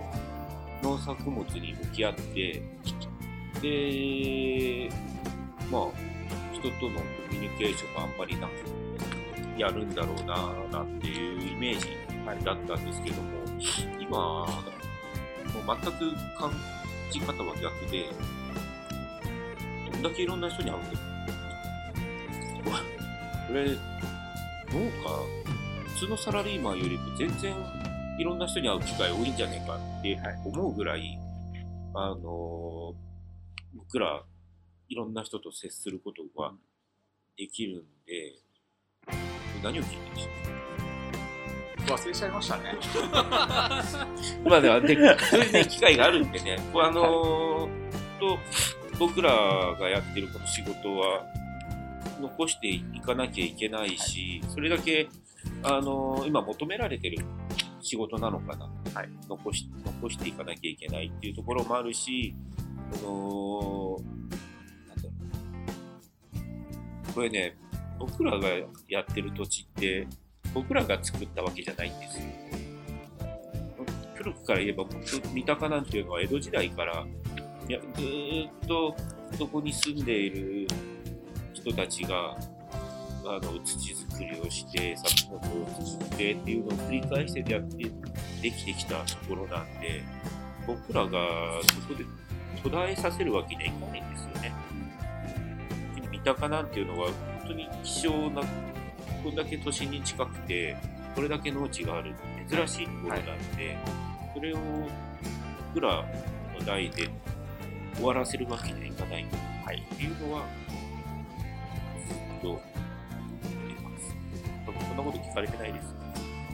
[0.82, 2.62] 農作物に向き合って、
[3.60, 4.88] で、
[5.70, 5.82] まあ、
[6.52, 11.88] 人とのコミュニケーションがあんまりなくやるんだろうな、なんていうイメージ
[12.44, 13.28] だったんですけども、
[14.00, 16.52] 今、もう全くかん
[17.10, 18.06] ち方は逆で、
[19.92, 21.11] どんだけいろんな人に会うんだよ。
[23.52, 23.78] これ、農家、
[25.90, 27.54] 普通のサラリーマンよりも全然
[28.18, 31.18] いろんな人に会う機会多いんじゃないかって思うぐらい、
[31.94, 32.94] あのー
[33.74, 34.22] 僕ら
[34.88, 36.52] いろんな人と接することが
[37.36, 38.32] できるんで、
[39.62, 42.78] 何を聞いてるんでしょ忘れちゃいましたね。
[44.44, 48.38] う まあでは、で、そういうね、機会があるんでね、あのーと、
[48.98, 49.30] 僕ら
[49.78, 51.26] がやってるこの仕事は、
[52.22, 55.08] 残していかなきゃいけないし、それだけ、
[55.62, 57.18] あのー今求められてる
[57.80, 62.34] 仕事なのかな、はい残し、残していかなきゃいけないっていうところもあるし、
[62.92, 64.02] あのー
[64.88, 65.10] なんだろ
[67.10, 67.12] う。
[67.14, 67.56] これね、
[67.98, 68.48] 僕らが
[68.88, 70.06] やってる土地って、
[70.54, 72.24] 僕らが作ったわけじゃないんですよ。
[74.14, 77.04] 古くから言えば、僕三鷹なんていうのは江戸時代から、
[77.68, 78.94] いやずーっと
[79.38, 80.66] そこに住んでいる
[81.62, 82.36] 人たちが、
[83.24, 87.76] あの土作りをして、作物を作ってっていうのを繰り返してやって
[88.42, 90.02] できてきたところなんで、
[90.66, 91.10] 僕らが
[91.62, 92.04] そこで
[92.62, 94.52] 途絶えさせるわけにはいかないんですよね。
[96.10, 98.42] 三鷹なんていうのは本当に希少な、
[99.22, 100.76] こんだけ都心に近くて、
[101.14, 102.14] これだけ農地がある
[102.50, 103.22] 珍しいところなん
[103.56, 103.76] で、
[104.34, 104.58] それを
[105.74, 106.04] 僕ら
[106.58, 107.08] の代で
[107.94, 109.26] 終わらせるわけにはいかない、
[109.64, 110.81] はい、っていうのは、ず
[115.32, 115.94] 聞かれてないです。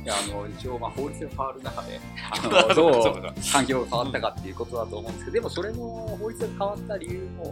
[0.04, 7.50] いや、あの、一応、まあ、法律が変わる中で、 あの、かどそう環境が変わったかっていうことだと思うんですけど、でもそれも法律が変わった理由も、ま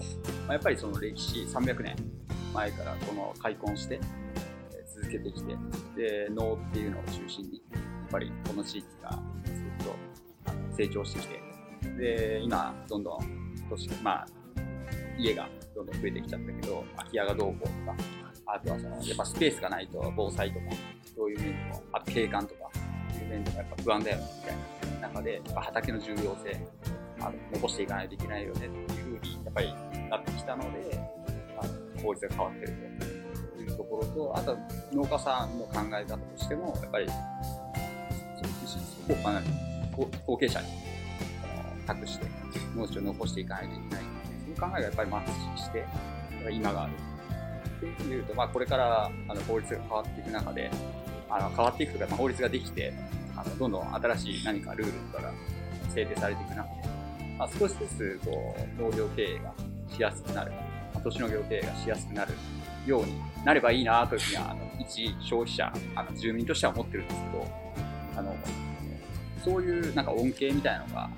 [0.50, 1.96] あ、やっぱりその歴史300年
[2.54, 4.00] 前からこの開墾して、
[4.72, 5.56] えー続けてきて、
[5.94, 9.10] で、農っていうのを中心に、やっぱりこの地域が
[9.44, 11.42] ずっと成長してきて、
[11.98, 13.18] で、今、どんどん
[13.68, 14.26] 都市、まあ、
[15.18, 17.96] 家がどんどん増えてきちゃったけど、空き家がどうこうとか、
[18.46, 20.66] あとはその、やっぱスペースがないと防災とか、
[21.16, 22.70] そういう面でも、あと景観とか、
[23.18, 26.60] いう面でもやっぱ不安だよねみたいな中で、畑の重要性、
[27.20, 29.74] あの残していかないといけないよねっていうふうに、やっぱり
[30.10, 31.00] なってきたので、
[31.58, 32.72] あの法律が変わってる
[33.56, 34.58] というところと、あと
[34.92, 37.14] 農家さんの考え方としても、やっぱり、そ
[39.08, 39.46] こをかなり
[40.26, 40.66] 後継者に
[41.86, 42.26] 託して、
[42.76, 45.86] 農地を残していかないといけないので、その考えがやっぱりマッチして、
[46.52, 46.92] 今がある。
[47.76, 50.70] っていうと、まあ、これからあの法律が変わっていく中で、
[51.28, 52.92] あの変わっていくというか、まあ、法律ができて、
[53.36, 55.32] あのどんどん新しい何かルールとかが
[55.94, 56.68] 制定されていく中で、
[57.38, 59.52] まあ、少しずつこう農業経営が
[59.94, 60.58] しやすくなる、ま
[60.96, 62.34] あ、都市農業経営がしやすくなる
[62.86, 67.46] ようになればいいなというふうには、あの一消費者、あの住民としては思ってるんですけど、
[68.16, 68.36] あの
[69.44, 71.10] そういうなんか恩恵みたいなのが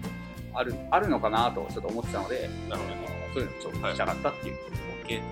[0.55, 3.09] あるあるのかなとちょっと思ってたので、なるほど。
[3.35, 4.57] そういうのをちょっと聞きたかったっていう、
[5.05, 5.23] 恩恵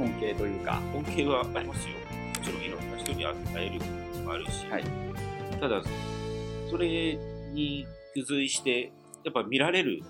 [0.00, 1.94] 恩恵というか、恩恵はありますよ。
[1.94, 3.34] もちろんいろんな人に会
[3.66, 3.80] える
[4.24, 4.84] もあるし、はい
[5.60, 5.82] ただ、
[6.70, 7.16] それ
[7.52, 10.02] に付随して、やっぱ見られる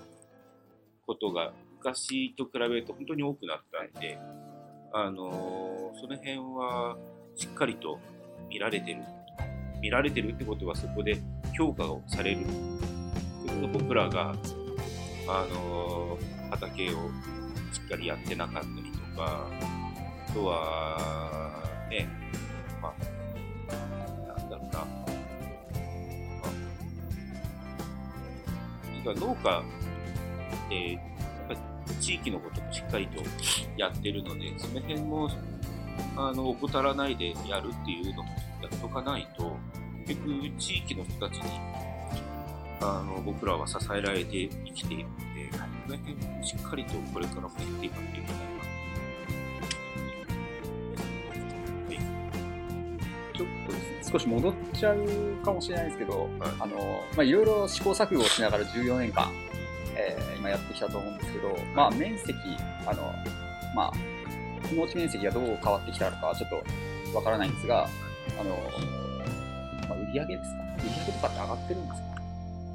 [1.05, 4.17] ことが昔と比べると本当に多くなったんで、
[4.91, 6.97] あのーその辺は
[7.35, 7.99] しっかりと
[8.49, 9.01] 見られてる。
[9.81, 11.21] 見られてるってことはそこで
[11.57, 12.39] 評価をされる。
[13.71, 14.35] 僕らが、
[15.27, 16.93] あのー畑を
[17.73, 19.47] しっかりやってなかったりとか、
[20.27, 21.51] あとは、
[21.89, 22.07] ね、
[22.81, 23.14] まあ、
[29.09, 29.63] は、農家
[30.65, 31.01] って、やっ
[31.85, 33.21] ぱ地域のこともしっかりと
[33.77, 35.29] やってるので、その辺も、
[36.17, 38.29] あの、怠らないでやるっていうのも
[38.61, 39.55] やっとかないと、
[40.07, 41.43] 結局地域の人たちに、
[42.81, 45.51] あの、僕らは支えられて生きているので、
[45.85, 48.54] その辺もしっかりとこれからもやっていかなきゃいけない。
[54.11, 55.05] 少し戻っちゃう
[55.43, 56.29] かもしれないですけど、はい。
[56.59, 59.31] あの、まあ、いろいろ試行錯誤をしながら14年間、
[59.95, 62.33] えー今やってきたと思うんですけど、まあ、面積、
[62.85, 63.11] あの、
[63.75, 63.93] まあ、
[64.75, 67.87] 農地面積がどう変わってきたのかはちょっとわからないんですが、
[68.39, 68.51] あの、
[69.89, 70.61] まあ、売り上げですか？
[70.77, 72.07] 売り上げとかって上がってるんですか？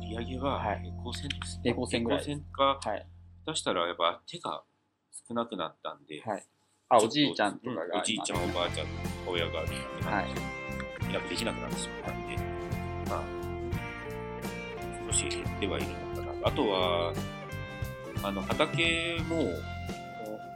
[0.01, 0.81] 売り上げははい。
[0.83, 1.61] 平行線ですね。
[1.63, 3.07] 平行線ぐらい平行線か、はい。
[3.47, 4.63] 出したらやっぱ手が
[5.29, 6.45] 少なくなったんで、はい。
[6.89, 8.87] あ、おじいちゃんとかが今、うんおじいちゃん、おばあちゃん、
[9.29, 10.49] 親ができなくなってしま
[10.80, 10.80] う、
[11.13, 12.37] やっぱできなくなってしまったんで、
[13.09, 13.23] まあ、
[15.07, 16.49] 少し減ってはいるのかな。
[16.49, 17.13] あとは、
[18.23, 19.45] あの、畑も、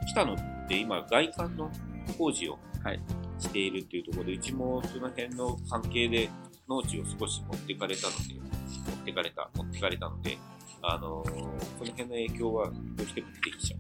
[0.06, 1.70] 来たのって今、外観の
[2.18, 3.00] 工事をはい
[3.38, 6.28] しているっていうところで、うちもその辺の関係で
[6.68, 10.38] 農地を少し持ってかれたので、持ってかれた、持ってかれたので、
[10.82, 13.76] あのその辺の影響はどうしても出てきちゃ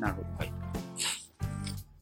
[0.00, 0.28] なるほど。
[0.38, 0.59] はい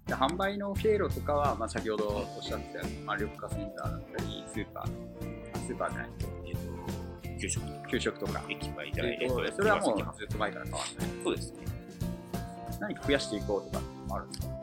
[0.09, 6.12] で販売の経路とかは、まあ、先ほどおっしゃってた、まあ、緑化センターだったり、スーパー、あスーパーじゃない、う。
[6.47, 8.42] えっ、と、給食とか給食とか。
[8.49, 11.09] 駅前じゃない、えっとえっとそれはもうずっと前から変わってない。
[11.09, 11.59] 先そうですね。
[12.81, 14.55] 何か増やしていこうとかもあるんですか？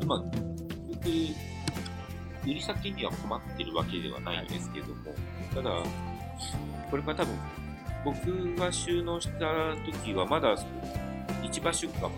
[0.00, 0.30] 今、僕、
[1.06, 4.94] 売り先には困ってるわけではないんですけども、
[5.54, 5.70] ただ、
[6.90, 7.34] これから多分、
[8.06, 10.56] 僕が収納した時はまだ
[11.42, 12.10] 市場出荷も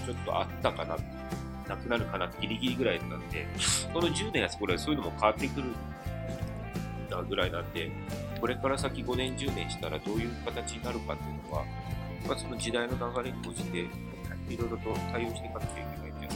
[0.00, 0.96] ちょっとあったかな、
[1.68, 3.46] なくなるかなギリギリぐらいだったんで、
[3.92, 5.74] この10年やこれそういうのも変わってくるん
[7.10, 7.90] だぐらいなんで、
[8.40, 11.64] これから先5年、10年したらどういう形になるかっていうのは、
[12.26, 13.78] まあ、その時代の流れに応じて、
[14.48, 16.34] いろいろと対応していかなきゃいけないんじゃないか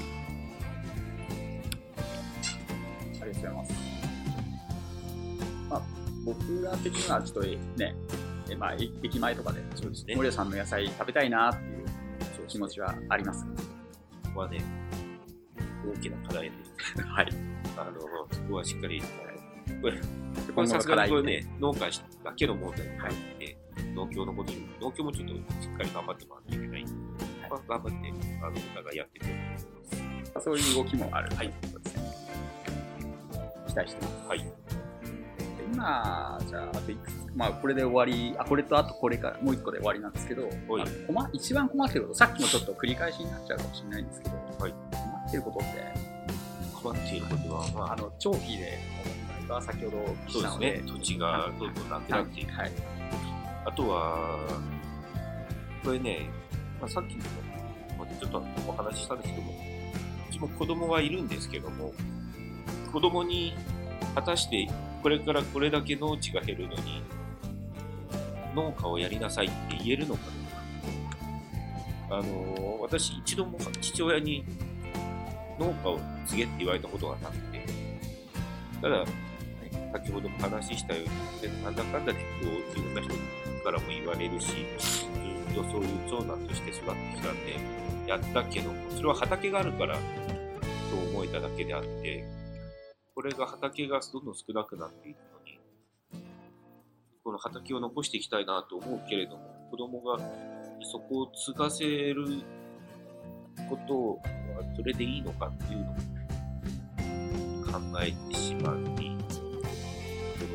[3.23, 3.73] ありがとうございます。
[5.69, 5.83] まあ、
[6.25, 7.95] 僕ら的にはちょっとね、
[8.49, 10.15] えまあ、え駅前とかで、そうですね。
[10.15, 11.76] 森田さんの野菜食べたいなっていう
[12.47, 13.45] 気持ちはあります。
[13.45, 13.51] こ
[14.35, 14.61] こはね、
[15.95, 16.53] 大きな課題で、
[17.03, 17.29] はい。
[17.77, 19.01] あの、そこはしっかり、
[19.81, 20.01] これ、
[20.55, 21.81] これさすがにこれね、農家
[22.25, 23.17] だけの問題で、はい、
[23.95, 26.93] 農協のことに、農協もちょっとしっかり頑張ってもらわないといけないんで、
[27.51, 30.45] まあ、頑張って、あの、お互いやっていこうと思います。
[30.45, 31.35] そういう動きもある。
[31.35, 31.53] はい。
[31.63, 32.03] そうですね。
[33.69, 34.29] 期待してます。
[34.29, 34.66] はい。
[35.77, 40.53] で今、じゃあ、あといくつまあ、これで終わり、あ、これとあとこれから、もう一個で終わりなんですけど、はい
[41.07, 45.95] 困一番困ってること、さっきもちょっと繰り返しになっちゃうかもしれないんですけど、はい困ってることって、
[46.83, 48.79] 困っていることは、まあ、あの、長期で、
[49.49, 52.53] が先ほどお聞きそうしたので、ね、土地がどんどんなくなっていく。
[52.53, 52.73] はい。
[53.65, 54.39] あとは、
[55.85, 56.29] これね、
[56.81, 57.23] まあ、さっきも、
[58.21, 59.53] ちょっとお話ししたんですけども、
[60.29, 61.93] うちも子供はいるんですけども、
[62.93, 63.55] 子供に
[64.15, 64.69] 果たして
[65.07, 67.01] これからこれだけ農地が減るのに、
[68.57, 70.23] 農家をやりなさいって言えるのか
[72.09, 72.17] どうか。
[72.19, 74.45] あの私一度も父親に
[75.61, 77.61] 農家を継げって言われたことがなくて、
[78.83, 79.05] ただ、
[79.93, 82.25] 先ほども話したように、なんだかんだでこ
[82.75, 83.15] ういろんな人
[83.63, 87.57] からも言われるし、ずっとそういう長男として育ってきたんで、
[88.09, 89.95] やったけど、それは畑があるから
[90.91, 92.27] そう思えただけであって、
[93.17, 95.59] これが畑がどんどん少なくなっていくのに、
[97.25, 100.19] この畑を残していきたいなと思うけれども、子供が
[100.83, 102.27] そこを継がせる
[103.71, 105.95] ことはそれでいいのかっていうのを
[107.73, 109.37] 考えてしまうということ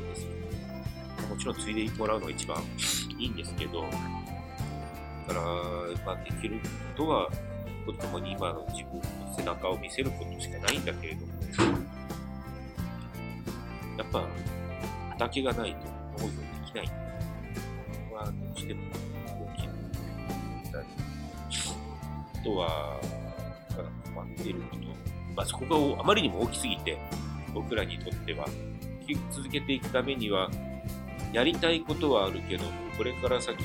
[0.10, 1.28] ですね。
[1.32, 2.62] もちろん継いでもらうのが一番
[3.18, 3.98] いいんですけど、だか
[5.34, 5.42] ら、
[6.06, 6.60] まあ、できる
[6.96, 7.28] ことは、
[7.88, 11.34] 子供に今の自分の背中を見せることしかないんだけれども、
[14.02, 14.28] やっぱ
[15.12, 15.78] 畑がないと
[16.24, 16.88] 農業できない。
[16.88, 16.94] こ
[18.10, 18.82] こはどうしても
[19.28, 19.74] 大きな
[20.64, 20.86] 問題。
[22.34, 23.00] あとは、
[24.16, 24.82] 困っていること。
[25.36, 26.98] まあ、そこがあまりにも大きすぎて、
[27.54, 28.48] 僕らにとっては、
[29.30, 30.50] 続けていくためには、
[31.32, 32.64] やりたいことはあるけど、
[32.98, 33.64] これから先、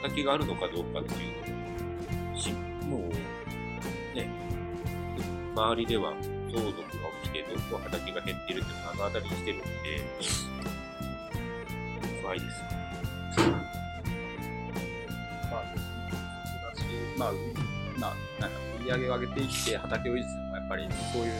[0.00, 2.52] 畑があるのかどうかっていうのし、
[2.86, 4.28] もう、ね、
[5.56, 6.14] 周りでは
[6.52, 6.84] 相続が
[7.22, 9.66] 起きて、どんどん畑が減ってるって目の当たりにしてるんで、
[12.20, 12.60] 怖いです。
[15.50, 16.84] まあ、だし、
[17.18, 17.36] まあ、う
[17.98, 21.32] まあ、なんか売り上げを上げていって畑を維持するのはやっぱりそういう、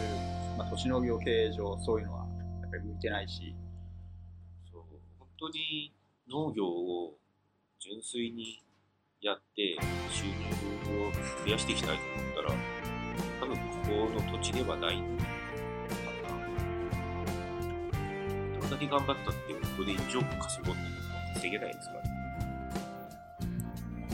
[0.57, 2.27] まあ、都市農業経営上そういうのは
[2.63, 3.55] やっぱり向いてないし、
[4.71, 4.83] そう
[5.19, 5.93] 本当に
[6.31, 7.15] 農業を
[7.79, 8.63] 純粋に
[9.21, 9.77] やって
[10.11, 10.33] 収入
[11.07, 11.13] を
[11.45, 12.59] 増やしていきたいと思ったら
[13.41, 15.25] 多分ここの土地ではないのか
[16.23, 16.31] な
[18.61, 22.03] どんなに頑張ったってここで1億稼ごうっていうのは稼げないですから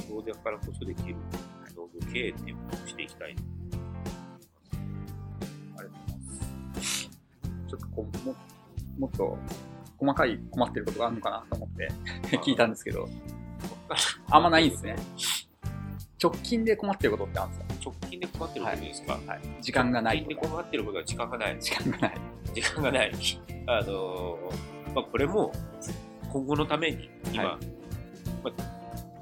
[0.09, 1.17] そうだからこそできる
[1.77, 3.37] 農業経営っていうのをしていきたい
[5.77, 7.11] ありがとうございます。
[7.69, 8.35] ちょっとこうも
[8.99, 9.39] もっと
[9.99, 11.89] 細かい困ってることがあるのかなと思って
[12.39, 13.09] 聞いたんですけど、
[14.31, 14.97] あんまないんですね。
[16.21, 21.57] 直近で困ってることってあるんです直近で困ってることですか、か、はい、時間がない直近で困ってることは時間がない。
[21.61, 22.21] 時間がない。
[22.55, 23.13] 時間がない。
[23.67, 25.53] あのーまあ、これも
[26.33, 27.59] 今後のために今、は
[28.43, 28.63] まあ、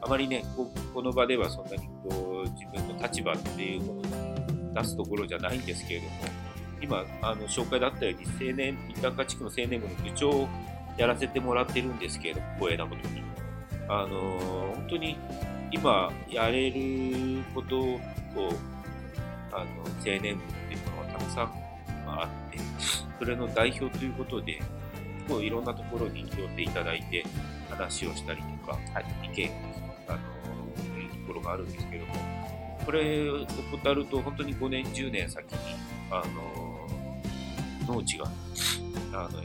[0.03, 6.13] あまりねここの場ではそんなにこう自分の立場っていうものを出すところじゃないんですけれども
[6.81, 10.49] 今あの紹介だったように青年三鷹地区の青年部の部長を
[10.97, 13.23] やらせてもらってるんですけれども光栄なことに。
[13.89, 15.17] あのー本当に
[15.73, 17.99] 今やれることを
[19.53, 19.67] あの
[19.99, 21.47] 青年部っていうものはたくさん
[22.07, 22.59] まああって
[23.19, 24.61] それの代表ということで、
[25.27, 27.25] こういろんなところに寄っていただいて
[27.71, 29.51] 話をしたりとか、はい意見
[30.07, 30.19] あの
[30.77, 32.15] というところがあるんですけども
[32.85, 33.47] これを
[33.83, 35.59] 怠ると本当に5年10年先に
[36.11, 36.23] あ
[37.89, 38.27] の農地が
[39.13, 39.41] あの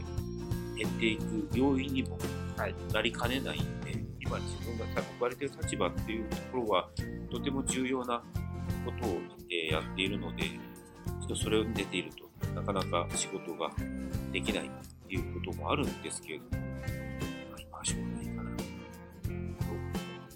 [0.76, 2.18] 減っていく要因にも
[2.56, 2.74] はい。
[2.92, 3.81] なりかねないんで、
[4.24, 6.88] 今自分が置かれている立場っていうところは
[7.30, 8.22] とても重要な
[8.84, 9.20] ことを、
[9.50, 13.70] えーやっているので、ちょっとそれを出ているとなかなか仕事が
[14.32, 14.68] できないっ
[15.08, 16.50] ていうこともあるんですけれども、
[17.70, 18.64] まあしょうがないかなと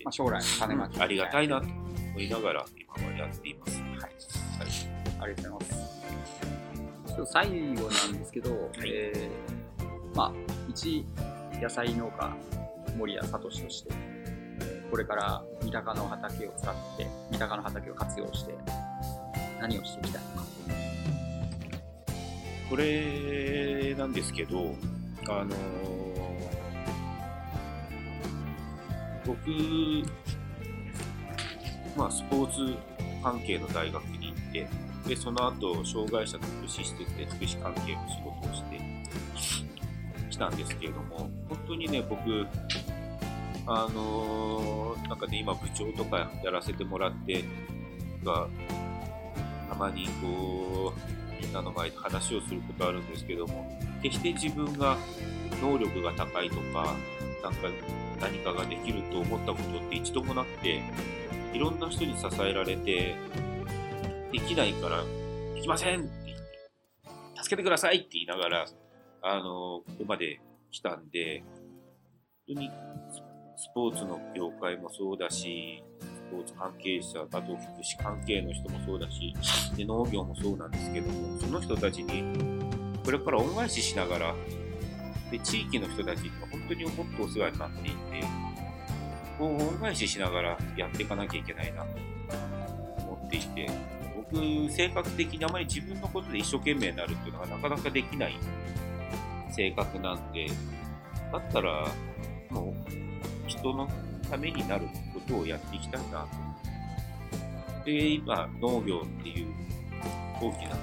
[0.05, 2.65] まあ、将来の種まき、ありがたいなと思いながら
[2.99, 3.81] 今はやっています。
[3.81, 3.91] はい。
[5.21, 5.97] ありがとうございます。
[7.09, 10.33] ちょっと最後なんですけど、えーまあ、
[10.69, 11.05] 一
[11.61, 12.37] 野菜農家、
[12.97, 18.55] 森谷聡として、えーこれから三鷹の畑を使って、三鷹の畑を活用して、
[19.61, 20.47] 何をしていきたいのか。
[22.71, 24.75] これなんですけど、
[25.29, 25.97] あのー
[29.27, 29.51] 僕、
[31.97, 32.77] まあ、スポーツ
[33.23, 34.69] 関係の大学に行って、
[35.09, 38.76] で、その後、障害者の福祉施設で福祉関係の仕事をして
[40.37, 42.47] きたんですけれども、本当にね、僕、
[43.67, 47.43] あのーなんかね、今部長とかやらせてもらって、
[48.23, 48.49] が、
[49.69, 54.97] たまにこう、みんなの前で話をすることあるんですけども、決して自分が
[55.63, 56.95] 能力が高いとか、
[57.43, 57.69] なんか
[58.21, 60.83] 何かができると思ったことって一度もなくて、
[61.55, 63.17] いろんな人に支えられて、
[64.33, 65.03] できないから、
[65.55, 68.67] できませんって言って、助けてくださいって言いながら、
[69.29, 71.43] あの、ここまで来たんで、
[72.47, 72.71] 本当に
[73.57, 79.35] スポーツの業界もそうだし、スポーツ関係者、あと福祉関係の人もそうだし、
[79.77, 82.23] で農業もそうなんですけども、その人たちに
[83.05, 84.35] これから恩返ししながら、
[85.33, 87.97] で地域の人たちには本当にもっとお世話になっていて、
[89.41, 91.89] こう恩返ししながらやっていかなきゃいけないなと
[92.99, 93.69] 思っていて、
[94.15, 98.37] 僕、性格的にあまり自分のことで一生懸命になるっていうのがなかなかできない
[99.57, 100.47] 性格なんで、
[101.33, 101.89] だったら、
[102.51, 103.89] もう人の
[104.31, 106.27] ためになることをやっていきたいな
[107.81, 107.85] と。
[107.87, 109.47] で、今、農業っていう
[110.41, 110.77] 大きな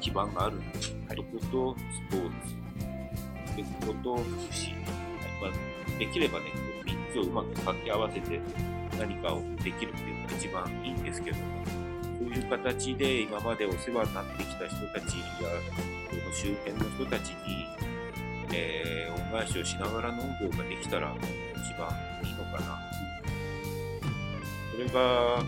[0.00, 4.74] 基盤があるんで、そことスポーツ、でそこと福祉、
[5.40, 6.46] まあ、できればね、
[6.84, 8.40] 3つをうまく掛け合わせて
[8.98, 11.44] 何かをできるっていうのが一番いいんですけども、
[12.26, 15.48] ういう形で今までお世話になってきた人たちや、
[16.10, 17.66] この周辺の人たちに、
[18.52, 21.14] えー恩返しをしながら農業ができたら
[21.56, 21.88] 一番
[22.22, 22.78] いいのかな。
[24.72, 25.42] それが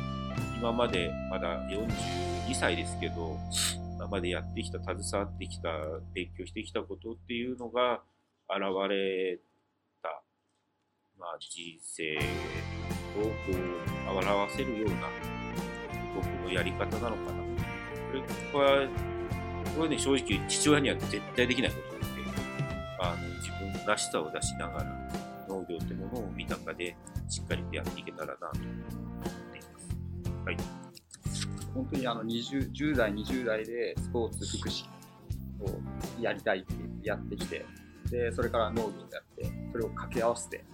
[0.56, 3.36] 今までまだ42歳ですけど、
[3.96, 5.68] 今までやってきた、携わってきた、
[6.14, 8.00] 勉強してきたことっていうのが
[8.48, 9.38] 現れ
[10.02, 10.22] た、
[11.18, 12.20] まあ、人生を
[13.22, 13.32] こ
[14.06, 15.35] う表せるような
[16.16, 17.46] 僕のやり方なのかな。
[18.52, 18.88] これは、
[19.74, 22.22] これはね、正直父親には絶対できないことなので、
[22.98, 25.08] あの自分らしさを出しながら
[25.48, 26.96] 農業ってものを見たかで
[27.28, 28.58] しっかりとやっていけたらなと思っ
[29.52, 29.88] ています。
[30.44, 30.56] はい。
[31.74, 34.86] 本当にあの20 10代、20代でスポーツ、福祉
[35.60, 35.78] を
[36.20, 37.66] やりたいってやってきて、
[38.10, 40.64] で、それから農業をやって、それを掛け合わせて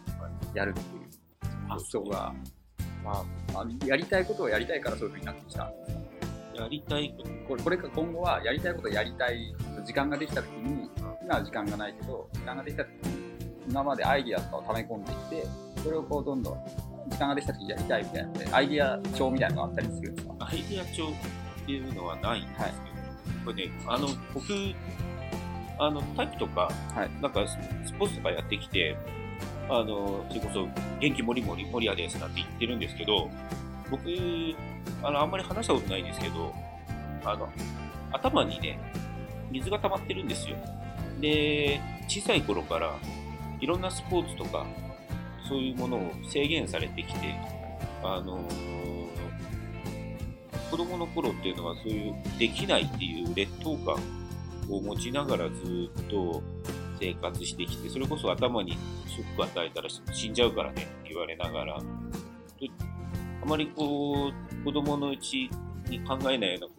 [0.55, 2.35] やるっていう発想が、まあ、
[3.03, 3.25] ま
[3.55, 5.73] あ、やりたいことをやりたいからそういうふうになってきた。
[6.55, 10.91] やりたいこと、これこれから今後はやりたいことをやりたい、時間ができたときに、
[11.23, 13.33] 今は時間がないけど、時間ができたときに、
[13.69, 15.47] 今までアイディアとかを溜め込んでいって、
[15.83, 16.65] それをこうどんどん、
[17.09, 21.13] 時間ができたときにやりたいみたいなので、アイディア帳みたいなのがあったりするんですかアイデア帳っ
[21.67, 22.73] ていうのはないんですけど、
[23.45, 24.45] これね、あの、僕、
[25.79, 27.23] あの、タイプとか、はい。
[27.23, 28.97] なんかススポーツとかやってきて、
[29.69, 30.69] あの、それこそ、
[31.01, 33.31] 元気もりもり、森谷ですなんて言ってるんですけど、
[33.91, 34.03] 僕、
[35.03, 36.55] あの、あんまり話したことないんですけど、
[37.25, 37.49] あの、
[38.13, 38.79] 頭にね、
[39.51, 40.57] 水が溜まってるんですよ。
[41.21, 42.95] で、小さい頃から、
[43.61, 44.67] いろんなスポーツとか、
[45.49, 47.35] そういうものを制限されてきて、
[48.03, 48.41] あの
[50.71, 53.97] 子供の頃っていうのはそういうできないっていう劣等感
[54.71, 56.43] を持ちながらずっと
[57.03, 58.79] 生活してきて、それこそ頭に
[59.09, 65.51] ショック与えたら死んじゃうからねって言われながら、あまりこう、子供のうち
[65.89, 66.75] に考えないようなこ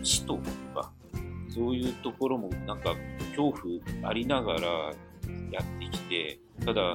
[0.00, 0.38] う、死と
[0.74, 0.90] か、
[1.50, 2.94] そういうところもなんか
[3.36, 4.68] 恐怖ありながら
[5.50, 6.94] やってきて、ただ、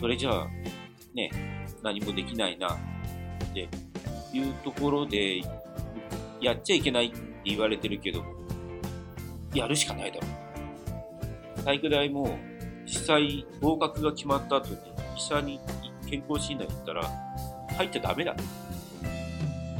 [0.00, 0.48] それじゃあ、
[1.14, 1.30] ね、
[1.82, 2.78] 何もできないな、っ
[3.52, 3.68] て
[4.32, 5.42] いうところで、
[6.40, 8.24] やっちゃいけないって言われてるけど、
[9.54, 10.45] やるしかないだろう。
[11.66, 12.38] 体育大も
[12.86, 14.76] 実際合格が決まった後に
[15.16, 15.60] 医者に
[16.08, 17.02] 健康診断行ったら
[17.76, 18.36] 入っちゃダメだ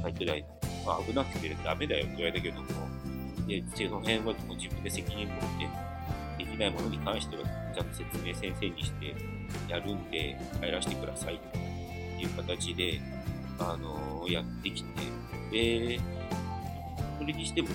[0.03, 0.45] 体育大
[0.85, 2.69] まあ、危なくてダメだよって言われたけども
[3.49, 5.39] でその辺はも自分で責任持っ
[6.39, 7.43] てできないものに関しては
[7.75, 9.15] ちゃんと説明先生にして
[9.69, 11.59] やるんで帰らせてくださいって
[12.23, 13.01] いう形で、
[13.59, 14.91] あのやってきて。
[15.51, 16.01] で
[17.19, 17.69] それにしても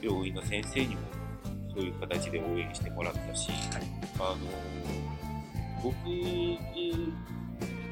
[0.00, 1.17] 病院の先生にも
[1.78, 3.82] そういう形で応援してもらったし、はい、
[4.18, 4.38] あの
[5.80, 5.94] 僕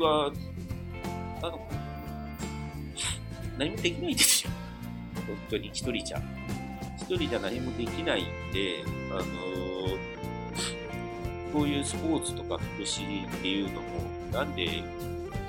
[0.03, 0.33] は
[1.41, 1.69] あの
[3.57, 4.51] 何もできないんですよ。
[5.15, 6.21] 本当に一人じゃ。
[6.97, 8.83] 一人じゃ何もできないんで、
[9.13, 9.23] あの
[11.53, 14.01] こういうスポーツとか福祉っていうのも、
[14.33, 14.83] なんで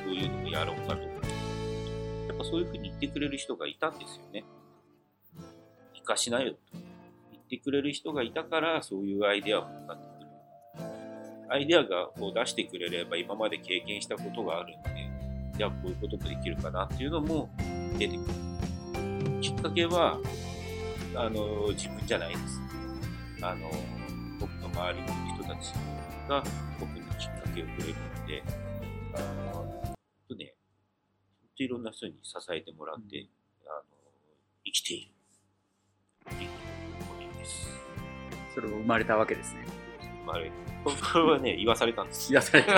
[0.05, 1.01] そういうのをやろうかと。
[1.01, 1.07] や
[2.35, 4.45] っぱそういうふうに言ってくれる人がいたんですよね。
[5.95, 6.86] 生かしなよと。
[7.49, 10.27] 言ってくれる人がいたから、そういうアイデアをかってくる。
[11.49, 14.89] アイデアがこう出してくれれば今まで経験したことがあるんで、
[15.57, 17.49] じゃあこういうこともできるかなっていうのも
[17.97, 19.41] 出てくる。
[19.41, 20.19] きっかけは、
[21.15, 22.59] あの、自分じゃないです。
[23.41, 23.71] あの、
[24.39, 25.73] 僕の周りの人たち
[26.27, 26.43] が
[26.79, 28.43] 僕にきっかけをくれるので、
[29.15, 29.19] あ
[29.55, 29.95] の、
[30.27, 30.53] とね、
[31.39, 33.27] 本当いろんな人に支えてもらって、うん、
[33.67, 33.83] あの、
[34.65, 35.11] 生きている。
[38.53, 39.65] それを生まれたわけですね。
[40.25, 40.51] 生まれ
[40.83, 42.31] これはね、言わされたんです。
[42.31, 42.71] 言わされて、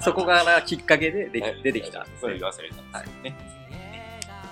[0.00, 2.06] そこからきっかけでで、はい、出てきた、ね。
[2.20, 3.36] それ言わされたんですね。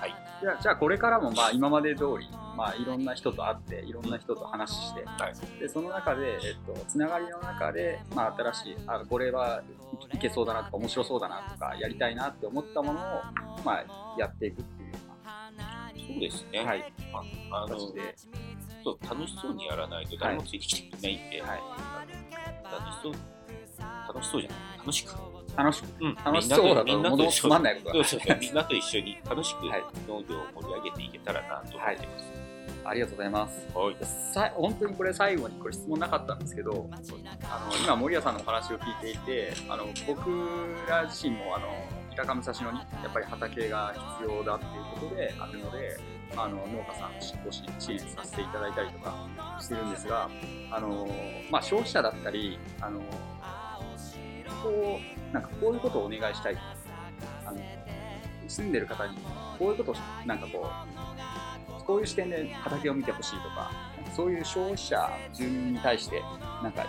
[0.00, 0.10] はい。
[0.10, 9.62] はい、じゃあ、じゃあこれからもまあ今まで通り、まあ、いろんな人と会っていろんな人と話して、はい、でその中で、えっと、つながりの中で、まあ、新しいあこれは
[10.12, 13.04] いけそうだなとか面白そうだなとかやりたいなって思ったものを、
[13.64, 13.84] まあ、
[14.18, 17.92] やっていくっていうようなそうですね、はい、ああのそ
[18.92, 21.60] う楽しそうにやらないと誰もついてきてくれないんで、はい、
[22.72, 23.12] 楽しそう
[24.08, 25.14] 楽しそうじゃない楽しく。
[25.56, 29.62] 楽しく、うん、楽しそうだとみんなとつまんないことがそうそうみんなと一緒に楽しく
[30.08, 32.44] 農業を盛り上げていけたらなと思ってます、はい。
[32.86, 33.66] ありがとうございます。
[33.72, 33.96] はい、
[34.32, 36.96] さ本当にこれ最後にこれ質問なかったんですけど、あ
[37.70, 40.30] の今森谷さんのお話を聞いていて、あの僕
[40.88, 41.68] ら自身もあの
[42.10, 44.70] 三鷹武蔵野にやっぱり畑が必要だっていう
[45.00, 45.98] ことであるので、
[46.36, 49.14] あの農家さんを支援させていただいたりとか
[49.60, 50.28] してるんですが、
[50.70, 51.08] あの
[51.50, 53.00] まあ、消費者だったり、あの
[54.62, 54.98] こ
[55.30, 56.56] うなんかこういうことをお願いしたい。
[57.46, 57.60] あの
[58.46, 59.16] 住んでる方に
[59.58, 59.94] こういうことを
[60.26, 60.70] なんかこ
[61.80, 63.70] うこういう視点で畑を見てほしいとか、
[64.14, 66.22] そういう消費者、住民に対して
[66.62, 66.84] なんか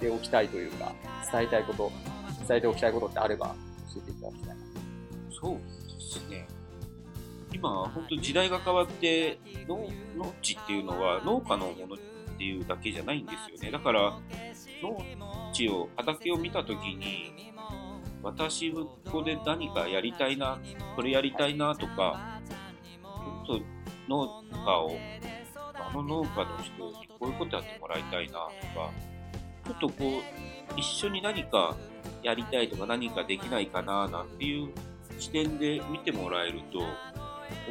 [0.00, 0.92] 言っておきたいというか、
[1.30, 1.92] 伝えたいこと、
[2.46, 3.54] 伝えておきたいことってあれば
[3.94, 4.54] 教えていただきたいな。
[5.30, 5.60] そうで
[6.00, 6.46] すね。
[7.52, 11.98] 今、本当時代が変わって農、農地っていうのは農家のものっ
[12.38, 13.70] ていうだけじゃないんですよね。
[13.70, 14.18] だから、
[14.82, 17.52] 農地を、畑を見たときに、
[18.22, 20.58] 私ここで何かやりたいな、
[20.96, 22.40] これやりたいなとか、
[23.46, 23.64] ちょっと
[24.08, 24.96] 農家を、
[25.74, 28.50] あの農家の人にこういうことやってもらいたいなとか、
[29.66, 31.76] ちょっとこう、一緒に何か
[32.22, 34.72] やりたいとか何かできないかななんていう
[35.18, 36.80] 視点で見てもらえると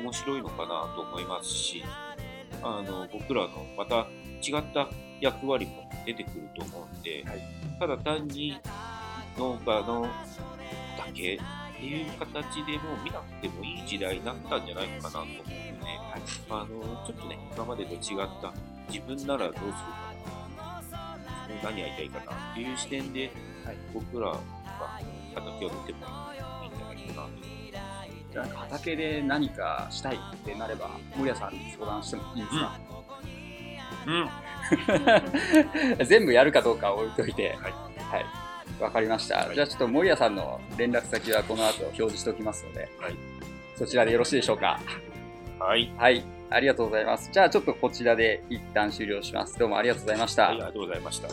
[0.01, 1.83] 面白いのかなと思いますし、
[2.61, 4.07] あの、僕らのまた
[4.41, 4.89] 違った
[5.21, 7.41] 役割も出てくると思うんで、はい、
[7.79, 8.57] ただ単に
[9.37, 10.03] 農家の
[10.97, 11.39] だけっ
[11.77, 15.59] ていう形でも見なくてもいい時代になったんじゃないかなと思う
[16.49, 17.99] あのちょっとね、今までと違っ
[18.41, 18.53] た
[18.91, 19.75] 自分ならどうするか
[20.57, 20.81] な、
[21.63, 23.31] 何やりたいかなっていう視点で、
[23.65, 24.39] はい、僕らは
[25.35, 25.99] 畑を見ても
[28.31, 32.79] じゃあ畑で何かしたいってなれば、森谷さんに相談してもいいですか、
[34.07, 34.29] うん、
[35.99, 38.25] うん、 全部やるかどうか置いといて、はい、はい、
[38.79, 39.37] わかりました。
[39.37, 43.15] はい、じゃあちょっと森谷さんの連絡先はこの後表示しておきますので、はい、
[43.77, 44.79] そちらでよろしいでしょうか？
[45.59, 45.91] はい。
[45.97, 46.23] はい。
[46.51, 47.29] ありがとうございます。
[47.31, 49.57] じゃあちょっとこちらで一旦終了します。
[49.59, 50.43] どうもありがとうございました。
[50.43, 51.29] はい、ありがとうございました。